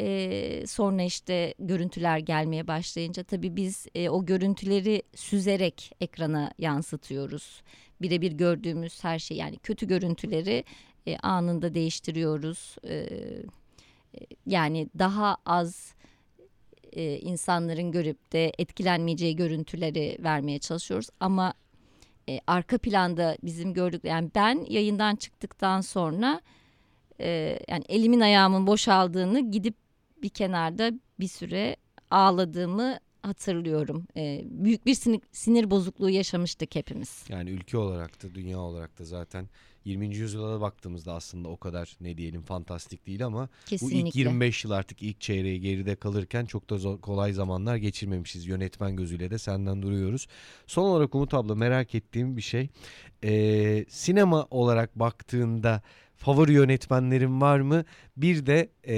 E, 0.00 0.66
sonra 0.66 1.02
işte 1.02 1.54
görüntüler 1.58 2.18
gelmeye 2.18 2.66
başlayınca 2.66 3.22
tabii 3.22 3.56
biz 3.56 3.86
e, 3.94 4.08
o 4.08 4.26
görüntüleri 4.26 5.02
süzerek 5.14 5.92
ekrana 6.00 6.52
yansıtıyoruz. 6.58 7.62
Birebir 8.02 8.32
gördüğümüz 8.32 9.04
her 9.04 9.18
şey 9.18 9.36
yani 9.36 9.58
kötü 9.58 9.86
görüntüleri 9.86 10.64
e, 11.06 11.16
anında 11.16 11.74
değiştiriyoruz. 11.74 12.76
E, 12.88 13.06
yani 14.46 14.88
daha 14.98 15.36
az 15.46 15.94
e, 16.92 17.18
insanların 17.18 17.92
görüp 17.92 18.32
de 18.32 18.52
etkilenmeyeceği 18.58 19.36
görüntüleri 19.36 20.16
vermeye 20.20 20.58
çalışıyoruz. 20.58 21.08
Ama 21.20 21.54
e, 22.28 22.40
arka 22.46 22.78
planda 22.78 23.36
bizim 23.42 23.74
gördük 23.74 24.04
yani 24.04 24.30
ben 24.34 24.66
yayından 24.68 25.16
çıktıktan 25.16 25.80
sonra 25.80 26.40
e, 27.20 27.58
yani 27.68 27.84
elimin 27.88 28.20
ayağımın 28.20 28.66
boşaldığını 28.66 29.50
gidip 29.50 29.89
bir 30.22 30.28
kenarda 30.28 30.92
bir 31.20 31.28
süre 31.28 31.76
ağladığımı 32.10 32.98
hatırlıyorum. 33.22 34.06
E, 34.16 34.42
büyük 34.44 34.86
bir 34.86 34.94
sinir, 34.94 35.20
sinir 35.32 35.70
bozukluğu 35.70 36.10
yaşamıştık 36.10 36.74
hepimiz. 36.74 37.24
Yani 37.28 37.50
ülke 37.50 37.78
olarak 37.78 38.22
da 38.22 38.34
dünya 38.34 38.58
olarak 38.58 38.98
da 38.98 39.04
zaten 39.04 39.48
20. 39.84 40.16
yüzyıla 40.16 40.54
da 40.54 40.60
baktığımızda 40.60 41.14
aslında 41.14 41.48
o 41.48 41.56
kadar 41.56 41.96
ne 42.00 42.16
diyelim 42.16 42.42
fantastik 42.42 43.06
değil 43.06 43.26
ama 43.26 43.48
Kesinlikle. 43.66 44.04
bu 44.04 44.08
ilk 44.08 44.16
25 44.16 44.64
yıl 44.64 44.70
artık 44.70 45.02
ilk 45.02 45.20
çeyreği 45.20 45.60
geride 45.60 45.96
kalırken 45.96 46.44
çok 46.44 46.70
da 46.70 46.78
zor, 46.78 47.00
kolay 47.00 47.32
zamanlar 47.32 47.76
geçirmemişiz. 47.76 48.46
Yönetmen 48.46 48.96
gözüyle 48.96 49.30
de 49.30 49.38
senden 49.38 49.82
duruyoruz. 49.82 50.26
Son 50.66 50.82
olarak 50.84 51.14
Umut 51.14 51.34
abla 51.34 51.54
merak 51.54 51.94
ettiğim 51.94 52.36
bir 52.36 52.42
şey. 52.42 52.68
Ee, 53.24 53.84
sinema 53.88 54.46
olarak 54.50 54.98
baktığında 54.98 55.82
favori 56.20 56.52
yönetmenlerin 56.52 57.40
var 57.40 57.60
mı? 57.60 57.84
Bir 58.16 58.46
de 58.46 58.68
e, 58.88 58.96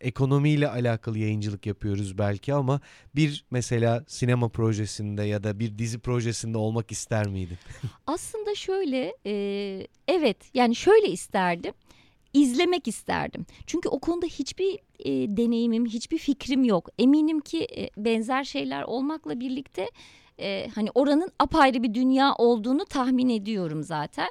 ekonomiyle 0.00 0.68
alakalı 0.68 1.18
yayıncılık 1.18 1.66
yapıyoruz 1.66 2.18
belki 2.18 2.54
ama 2.54 2.80
bir 3.14 3.44
mesela 3.50 4.04
sinema 4.08 4.48
projesinde 4.48 5.22
ya 5.22 5.44
da 5.44 5.58
bir 5.58 5.78
dizi 5.78 5.98
projesinde 5.98 6.58
olmak 6.58 6.92
ister 6.92 7.26
miydin? 7.28 7.58
Aslında 8.06 8.54
şöyle 8.54 9.14
e, 9.26 9.34
evet 10.08 10.36
yani 10.54 10.76
şöyle 10.76 11.08
isterdim. 11.08 11.72
izlemek 12.32 12.88
isterdim. 12.88 13.46
Çünkü 13.66 13.88
o 13.88 13.98
konuda 14.00 14.26
hiçbir 14.26 14.78
e, 14.98 15.36
deneyimim, 15.36 15.86
hiçbir 15.86 16.18
fikrim 16.18 16.64
yok. 16.64 16.88
Eminim 16.98 17.40
ki 17.40 17.66
e, 17.76 17.90
benzer 17.96 18.44
şeyler 18.44 18.82
olmakla 18.82 19.40
birlikte 19.40 19.86
e, 20.40 20.68
hani 20.74 20.88
oranın 20.94 21.28
apayrı 21.38 21.82
bir 21.82 21.94
dünya 21.94 22.34
olduğunu 22.34 22.84
tahmin 22.84 23.28
ediyorum 23.28 23.82
zaten. 23.82 24.28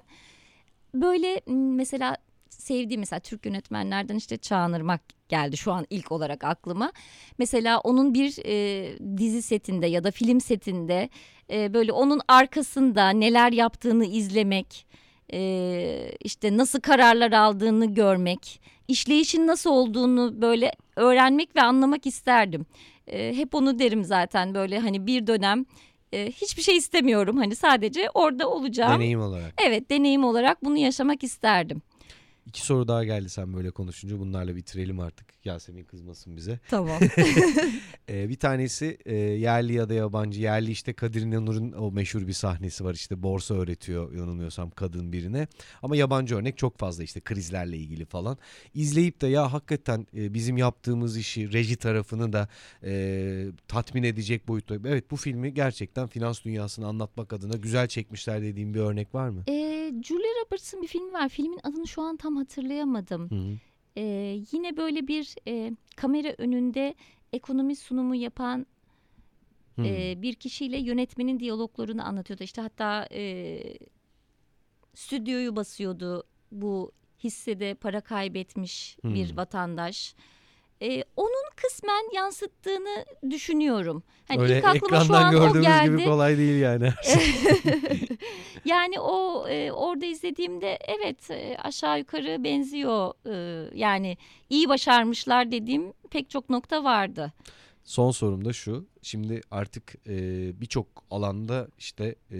Böyle 0.93 1.41
mesela 1.47 2.17
sevdiğim 2.53 2.99
mesela 2.99 3.19
Türk 3.19 3.45
yönetmenlerden 3.45 4.15
işte 4.15 4.37
Çağan 4.37 4.73
Irmak 4.73 5.01
geldi 5.29 5.57
şu 5.57 5.71
an 5.71 5.85
ilk 5.89 6.11
olarak 6.11 6.43
aklıma. 6.43 6.91
Mesela 7.37 7.79
onun 7.79 8.13
bir 8.13 8.37
e, 8.45 9.17
dizi 9.17 9.41
setinde 9.41 9.87
ya 9.87 10.03
da 10.03 10.11
film 10.11 10.41
setinde 10.41 11.09
e, 11.51 11.73
böyle 11.73 11.91
onun 11.91 12.21
arkasında 12.27 13.09
neler 13.09 13.51
yaptığını 13.51 14.05
izlemek, 14.05 14.85
e, 15.33 16.11
işte 16.23 16.57
nasıl 16.57 16.79
kararlar 16.79 17.31
aldığını 17.31 17.93
görmek, 17.93 18.61
işleyişin 18.87 19.47
nasıl 19.47 19.69
olduğunu 19.69 20.41
böyle 20.41 20.71
öğrenmek 20.95 21.55
ve 21.55 21.61
anlamak 21.61 22.05
isterdim. 22.05 22.65
E, 23.07 23.37
hep 23.37 23.55
onu 23.55 23.79
derim 23.79 24.03
zaten 24.03 24.53
böyle 24.53 24.79
hani 24.79 25.07
bir 25.07 25.27
dönem 25.27 25.65
e, 26.13 26.31
hiçbir 26.31 26.61
şey 26.61 26.77
istemiyorum 26.77 27.37
hani 27.37 27.55
sadece 27.55 28.09
orada 28.13 28.49
olacağım. 28.49 28.95
Deneyim 28.95 29.21
olarak. 29.21 29.53
Evet 29.67 29.89
deneyim 29.89 30.23
olarak 30.23 30.63
bunu 30.63 30.77
yaşamak 30.77 31.23
isterdim. 31.23 31.81
İki 32.45 32.65
soru 32.65 32.87
daha 32.87 33.03
geldi 33.03 33.29
sen 33.29 33.53
böyle 33.53 33.71
konuşunca. 33.71 34.19
Bunlarla 34.19 34.55
bitirelim 34.55 34.99
artık. 34.99 35.27
Yasemin 35.45 35.83
kızmasın 35.83 36.35
bize. 36.35 36.59
Tamam. 36.69 36.99
Ee, 38.09 38.29
bir 38.29 38.35
tanesi 38.39 38.97
e, 39.05 39.15
yerli 39.15 39.73
ya 39.73 39.89
da 39.89 39.93
yabancı. 39.93 40.41
Yerli 40.41 40.71
işte 40.71 40.93
Kadir 40.93 41.21
İnanır'ın 41.21 41.71
o 41.71 41.91
meşhur 41.91 42.27
bir 42.27 42.33
sahnesi 42.33 42.83
var. 42.85 42.93
İşte 42.93 43.23
borsa 43.23 43.53
öğretiyor 43.55 44.13
yanılmıyorsam 44.13 44.69
kadın 44.69 45.11
birine. 45.13 45.47
Ama 45.81 45.95
yabancı 45.95 46.35
örnek 46.35 46.57
çok 46.57 46.77
fazla 46.77 47.03
işte 47.03 47.19
krizlerle 47.19 47.77
ilgili 47.77 48.05
falan. 48.05 48.37
İzleyip 48.73 49.21
de 49.21 49.27
ya 49.27 49.53
hakikaten 49.53 50.07
e, 50.15 50.33
bizim 50.33 50.57
yaptığımız 50.57 51.17
işi 51.17 51.53
reji 51.53 51.75
tarafını 51.75 52.33
da 52.33 52.47
e, 52.83 53.45
tatmin 53.67 54.03
edecek 54.03 54.47
boyutta. 54.47 54.75
Evet 54.85 55.11
bu 55.11 55.15
filmi 55.15 55.53
gerçekten 55.53 56.07
finans 56.07 56.43
dünyasını 56.43 56.87
anlatmak 56.87 57.33
adına 57.33 57.55
güzel 57.57 57.87
çekmişler 57.87 58.41
dediğim 58.41 58.73
bir 58.73 58.79
örnek 58.79 59.15
var 59.15 59.29
mı? 59.29 59.43
e, 59.47 59.91
Julia 60.03 60.29
Roberts'ın 60.45 60.81
bir 60.81 60.87
filmi 60.87 61.13
var. 61.13 61.29
Filmin 61.29 61.59
adını 61.63 61.87
şu 61.87 62.01
an 62.01 62.17
tam 62.17 62.30
hatırlayamadım. 62.35 63.31
Hı 63.31 63.35
hı. 63.35 63.57
E, 63.97 64.03
yine 64.51 64.77
böyle 64.77 65.07
bir 65.07 65.35
e, 65.47 65.71
kamera 65.95 66.35
önünde 66.37 66.95
ekonomi 67.33 67.75
sunumu 67.75 68.15
yapan 68.15 68.65
e, 69.79 70.21
bir 70.21 70.33
kişiyle 70.33 70.77
yönetmenin 70.77 71.39
diyaloglarını 71.39 72.03
anlatıyordu. 72.05 72.43
İşte 72.43 72.61
hatta 72.61 73.07
e, 73.11 73.61
stüdyoyu 74.95 75.55
basıyordu 75.55 76.23
bu 76.51 76.91
hissede 77.23 77.73
para 77.73 78.01
kaybetmiş 78.01 78.97
bir 79.03 79.29
Hmm. 79.29 79.37
vatandaş. 79.37 80.15
E, 80.81 81.03
onun 81.15 81.51
kısmen 81.55 82.15
yansıttığını 82.15 83.05
düşünüyorum. 83.29 84.03
Hani 84.27 84.41
Öyle 84.41 84.57
ilk 84.57 84.65
aklıma 84.65 85.03
şu 85.03 85.13
o 85.13 85.31
gördüğümüz 85.31 85.67
geldi. 85.67 85.89
gibi 85.89 86.05
kolay 86.05 86.37
değil 86.37 86.61
yani. 86.61 86.93
yani 88.65 88.99
o 88.99 89.47
e, 89.47 89.71
orada 89.71 90.05
izlediğimde 90.05 90.79
evet 90.87 91.31
e, 91.31 91.57
aşağı 91.63 91.99
yukarı 91.99 92.43
benziyor. 92.43 93.13
E, 93.25 93.69
yani 93.75 94.17
iyi 94.49 94.69
başarmışlar 94.69 95.51
dediğim 95.51 95.93
pek 96.09 96.29
çok 96.29 96.49
nokta 96.49 96.83
vardı. 96.83 97.31
Son 97.83 98.11
sorum 98.11 98.45
da 98.45 98.53
şu. 98.53 98.85
Şimdi 99.01 99.41
artık 99.51 99.95
e, 100.07 100.15
birçok 100.61 100.87
alanda 101.11 101.67
işte 101.77 102.15
e, 102.31 102.37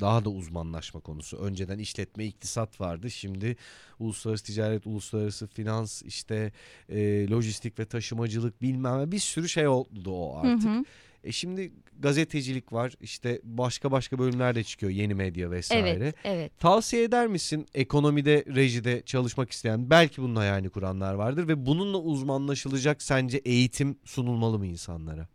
daha 0.00 0.24
da 0.24 0.30
uzmanlaşma 0.30 1.00
konusu. 1.00 1.36
Önceden 1.36 1.78
işletme, 1.78 2.24
iktisat 2.26 2.80
vardı. 2.80 3.10
Şimdi 3.10 3.56
uluslararası 3.98 4.44
ticaret, 4.44 4.86
uluslararası 4.86 5.46
finans, 5.46 6.02
işte 6.02 6.52
e, 6.88 7.28
lojistik 7.30 7.78
ve 7.78 7.84
taşımacılık 7.84 8.62
bilmem 8.62 8.98
ne 8.98 9.12
bir 9.12 9.18
sürü 9.18 9.48
şey 9.48 9.68
oldu 9.68 10.12
o 10.12 10.36
artık. 10.36 10.70
Hı 10.70 10.78
hı. 10.78 10.84
E 11.24 11.32
şimdi 11.32 11.72
gazetecilik 11.98 12.72
var. 12.72 12.92
işte 13.00 13.40
başka 13.44 13.90
başka 13.90 14.18
bölümler 14.18 14.54
de 14.54 14.64
çıkıyor. 14.64 14.92
Yeni 14.92 15.14
medya 15.14 15.50
vesaire. 15.50 15.90
Evet, 15.90 16.14
evet. 16.24 16.58
Tavsiye 16.58 17.02
eder 17.02 17.26
misin 17.26 17.66
ekonomide, 17.74 18.44
rejide 18.54 19.02
çalışmak 19.06 19.50
isteyen 19.50 19.90
belki 19.90 20.22
bunun 20.22 20.36
hayalini 20.36 20.70
kuranlar 20.70 21.14
vardır 21.14 21.48
ve 21.48 21.66
bununla 21.66 21.98
uzmanlaşılacak 21.98 23.02
sence 23.02 23.38
eğitim 23.38 23.98
sunulmalı 24.04 24.58
mı 24.58 24.66
insanlara? 24.66 25.28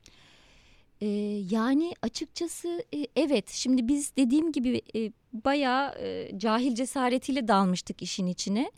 Ee, 1.01 1.07
yani 1.49 1.93
açıkçası 2.01 2.83
e, 2.95 3.07
evet 3.15 3.49
şimdi 3.49 3.87
biz 3.87 4.15
dediğim 4.15 4.51
gibi 4.51 4.81
e, 4.95 5.11
bayağı 5.33 5.95
e, 5.99 6.31
cahil 6.37 6.75
cesaretiyle 6.75 7.47
dalmıştık 7.47 8.01
işin 8.01 8.27
içine. 8.27 8.71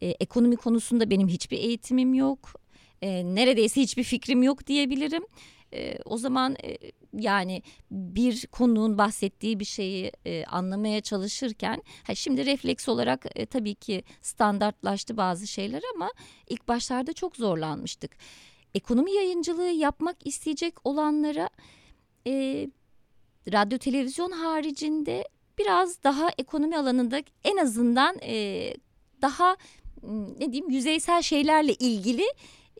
E, 0.00 0.08
ekonomi 0.08 0.56
konusunda 0.56 1.10
benim 1.10 1.28
hiçbir 1.28 1.58
eğitimim 1.58 2.14
yok. 2.14 2.52
E, 3.02 3.34
neredeyse 3.34 3.80
hiçbir 3.80 4.04
fikrim 4.04 4.42
yok 4.42 4.66
diyebilirim. 4.66 5.22
E, 5.74 5.98
o 6.04 6.18
zaman 6.18 6.56
e, 6.64 6.78
yani 7.12 7.62
bir 7.90 8.46
konuğun 8.46 8.98
bahsettiği 8.98 9.60
bir 9.60 9.64
şeyi 9.64 10.12
e, 10.26 10.44
anlamaya 10.44 11.00
çalışırken 11.00 11.82
ha 12.06 12.14
şimdi 12.14 12.46
refleks 12.46 12.88
olarak 12.88 13.26
e, 13.34 13.46
tabii 13.46 13.74
ki 13.74 14.04
standartlaştı 14.22 15.16
bazı 15.16 15.46
şeyler 15.46 15.82
ama 15.94 16.10
ilk 16.48 16.68
başlarda 16.68 17.12
çok 17.12 17.36
zorlanmıştık. 17.36 18.10
Ekonomi 18.74 19.12
yayıncılığı 19.12 19.70
yapmak 19.70 20.26
isteyecek 20.26 20.74
olanlara 20.84 21.48
e, 22.26 22.66
radyo 23.52 23.78
televizyon 23.78 24.30
haricinde 24.30 25.28
biraz 25.58 26.02
daha 26.02 26.28
ekonomi 26.38 26.78
alanında 26.78 27.22
en 27.44 27.56
azından 27.56 28.16
e, 28.22 28.74
daha 29.22 29.56
ne 30.38 30.52
diyeyim 30.52 30.70
yüzeysel 30.70 31.22
şeylerle 31.22 31.74
ilgili 31.74 32.24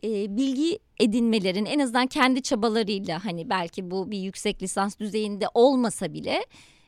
e, 0.03 0.37
bilgi 0.37 0.79
edinmelerin 0.99 1.65
en 1.65 1.79
azından 1.79 2.07
kendi 2.07 2.41
çabalarıyla 2.41 3.25
hani 3.25 3.49
belki 3.49 3.91
bu 3.91 4.11
bir 4.11 4.17
yüksek 4.17 4.63
lisans 4.63 4.99
düzeyinde 4.99 5.45
olmasa 5.53 6.13
bile 6.13 6.45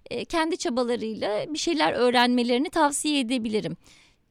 e, 0.09 0.25
kendi 0.25 0.57
çabalarıyla 0.57 1.53
bir 1.53 1.57
şeyler 1.57 1.93
öğrenmelerini 1.93 2.69
tavsiye 2.69 3.19
edebilirim. 3.19 3.77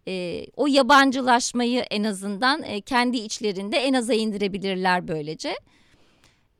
E, 0.08 0.46
o 0.56 0.66
yabancılaşmayı 0.66 1.80
en 1.80 2.04
azından 2.04 2.62
e, 2.62 2.80
kendi 2.80 3.16
içlerinde 3.16 3.76
en 3.76 3.94
aza 3.94 4.14
indirebilirler 4.14 5.08
böylece. 5.08 5.54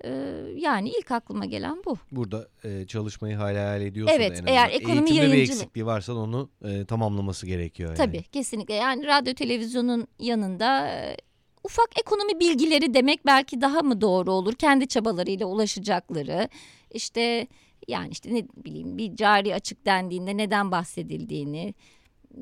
E, 0.04 0.10
yani 0.56 0.88
ilk 0.90 1.10
aklıma 1.10 1.44
gelen 1.44 1.82
bu. 1.84 1.96
Burada 2.12 2.48
e, 2.64 2.86
çalışmayı 2.86 3.36
hala 3.36 3.46
hayal 3.46 3.82
ediyorsa 3.82 4.14
Evet, 4.14 4.30
da 4.30 4.34
en 4.36 4.46
eğer 4.46 4.70
ekonomi 4.70 5.10
eğitimde 5.10 5.10
bir 5.10 5.28
yayıncılığı- 5.28 5.40
eksikliği 5.40 5.86
varsa 5.86 6.14
onu 6.14 6.50
e, 6.64 6.84
tamamlaması 6.84 7.46
gerekiyor. 7.46 7.88
Yani. 7.88 7.96
Tabii 7.96 8.22
kesinlikle 8.22 8.74
yani 8.74 9.06
radyo 9.06 9.34
televizyonun 9.34 10.06
yanında 10.18 10.88
e, 10.88 11.16
ufak 11.66 11.98
ekonomi 12.00 12.40
bilgileri 12.40 12.94
demek 12.94 13.26
belki 13.26 13.60
daha 13.60 13.82
mı 13.82 14.00
doğru 14.00 14.32
olur? 14.32 14.54
Kendi 14.54 14.88
çabalarıyla 14.88 15.46
ulaşacakları 15.46 16.48
işte 16.90 17.46
yani 17.88 18.08
işte 18.10 18.34
ne 18.34 18.44
bileyim 18.64 18.98
bir 18.98 19.16
cari 19.16 19.54
açık 19.54 19.86
dendiğinde 19.86 20.36
neden 20.36 20.70
bahsedildiğini 20.70 21.74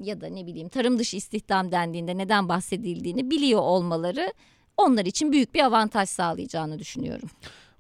ya 0.02 0.20
da 0.20 0.26
ne 0.26 0.46
bileyim 0.46 0.68
tarım 0.68 0.98
dışı 0.98 1.16
istihdam 1.16 1.72
dendiğinde 1.72 2.16
neden 2.16 2.48
bahsedildiğini 2.48 3.30
biliyor 3.30 3.60
olmaları 3.60 4.32
onlar 4.76 5.04
için 5.06 5.32
büyük 5.32 5.54
bir 5.54 5.64
avantaj 5.64 6.08
sağlayacağını 6.08 6.78
düşünüyorum. 6.78 7.30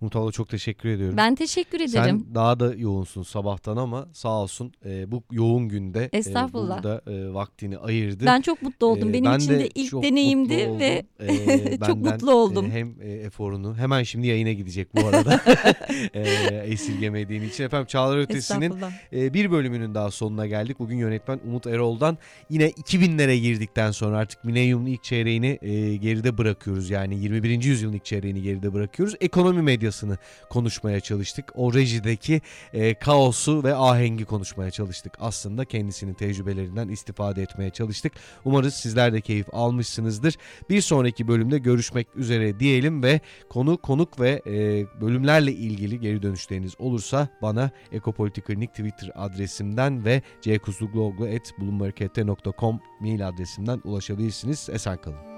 Umut 0.00 0.16
abla 0.16 0.32
çok 0.32 0.48
teşekkür 0.48 0.88
ediyorum. 0.88 1.16
Ben 1.16 1.34
teşekkür 1.34 1.80
ederim. 1.80 1.90
Sen 2.26 2.34
daha 2.34 2.60
da 2.60 2.74
yoğunsun 2.74 3.22
sabahtan 3.22 3.76
ama 3.76 4.08
sağ 4.12 4.42
olsun 4.42 4.72
e, 4.84 5.10
bu 5.10 5.22
yoğun 5.32 5.68
günde 5.68 6.10
e, 6.12 6.52
burada 6.52 7.02
e, 7.06 7.34
vaktini 7.34 7.78
ayırdı. 7.78 8.26
Ben 8.26 8.40
çok 8.40 8.62
mutlu 8.62 8.86
oldum. 8.86 9.08
Ee, 9.08 9.12
Benim 9.12 9.24
ben 9.24 9.38
için 9.38 9.52
de 9.52 9.58
de 9.58 9.68
ilk 9.74 9.92
deneyimdi 9.92 10.78
ve 10.78 11.06
Ee, 11.20 11.78
çok 11.86 11.96
mutlu 11.96 12.32
oldum. 12.32 12.66
e, 12.66 12.70
hem 12.70 12.94
e, 13.02 13.12
eforunu 13.12 13.76
hemen 13.76 14.02
şimdi 14.02 14.26
yayına 14.26 14.52
gidecek 14.52 14.94
bu 14.96 15.06
arada 15.06 15.40
e, 16.14 16.22
esirgemediğin 16.66 17.42
için. 17.42 17.64
Efendim 17.64 17.86
Çağlar 17.86 18.18
Ötesi'nin 18.18 18.74
e, 19.12 19.34
bir 19.34 19.50
bölümünün 19.50 19.94
daha 19.94 20.10
sonuna 20.10 20.46
geldik. 20.46 20.78
Bugün 20.78 20.96
yönetmen 20.96 21.40
Umut 21.46 21.66
Erol'dan 21.66 22.18
yine 22.50 22.70
2000'lere 22.70 23.36
girdikten 23.36 23.90
sonra 23.90 24.16
artık 24.18 24.44
Milenyum'un 24.44 24.86
ilk 24.86 25.04
çeyreğini 25.04 25.58
e, 25.62 25.96
geride 25.96 26.38
bırakıyoruz. 26.38 26.90
Yani 26.90 27.18
21. 27.18 27.62
yüzyılın 27.64 27.92
ilk 27.92 28.04
çeyreğini 28.04 28.42
geride 28.42 28.72
bırakıyoruz. 28.74 29.14
Ekonomi 29.20 29.62
medyasını 29.94 30.18
konuşmaya 30.50 31.00
çalıştık. 31.00 31.52
O 31.54 31.74
rejideki 31.74 32.40
e, 32.72 32.94
kaosu 32.94 33.64
ve 33.64 33.74
ahengi 33.74 34.24
konuşmaya 34.24 34.70
çalıştık. 34.70 35.12
Aslında 35.20 35.64
kendisinin 35.64 36.14
tecrübelerinden 36.14 36.88
istifade 36.88 37.42
etmeye 37.42 37.70
çalıştık. 37.70 38.12
Umarız 38.44 38.74
sizler 38.74 39.12
de 39.12 39.20
keyif 39.20 39.46
almışsınızdır. 39.52 40.34
Bir 40.70 40.80
sonraki 40.80 41.28
bölümde 41.28 41.58
görüşmek 41.58 42.16
üzere 42.16 42.60
diyelim 42.60 43.02
ve 43.02 43.20
konu 43.48 43.76
konuk 43.76 44.20
ve 44.20 44.42
e, 44.46 44.86
bölümlerle 45.00 45.52
ilgili 45.52 46.00
geri 46.00 46.22
dönüşleriniz 46.22 46.74
olursa 46.78 47.28
bana 47.42 47.70
Ekopolitik 47.92 48.46
Klinik 48.46 48.70
Twitter 48.70 49.10
adresimden 49.14 50.04
ve 50.04 50.22
ckuzlugloglu.bulunmarakette.com 50.42 52.80
mail 53.00 53.28
adresimden 53.28 53.80
ulaşabilirsiniz. 53.84 54.68
Esen 54.72 54.96
kalın. 54.96 55.33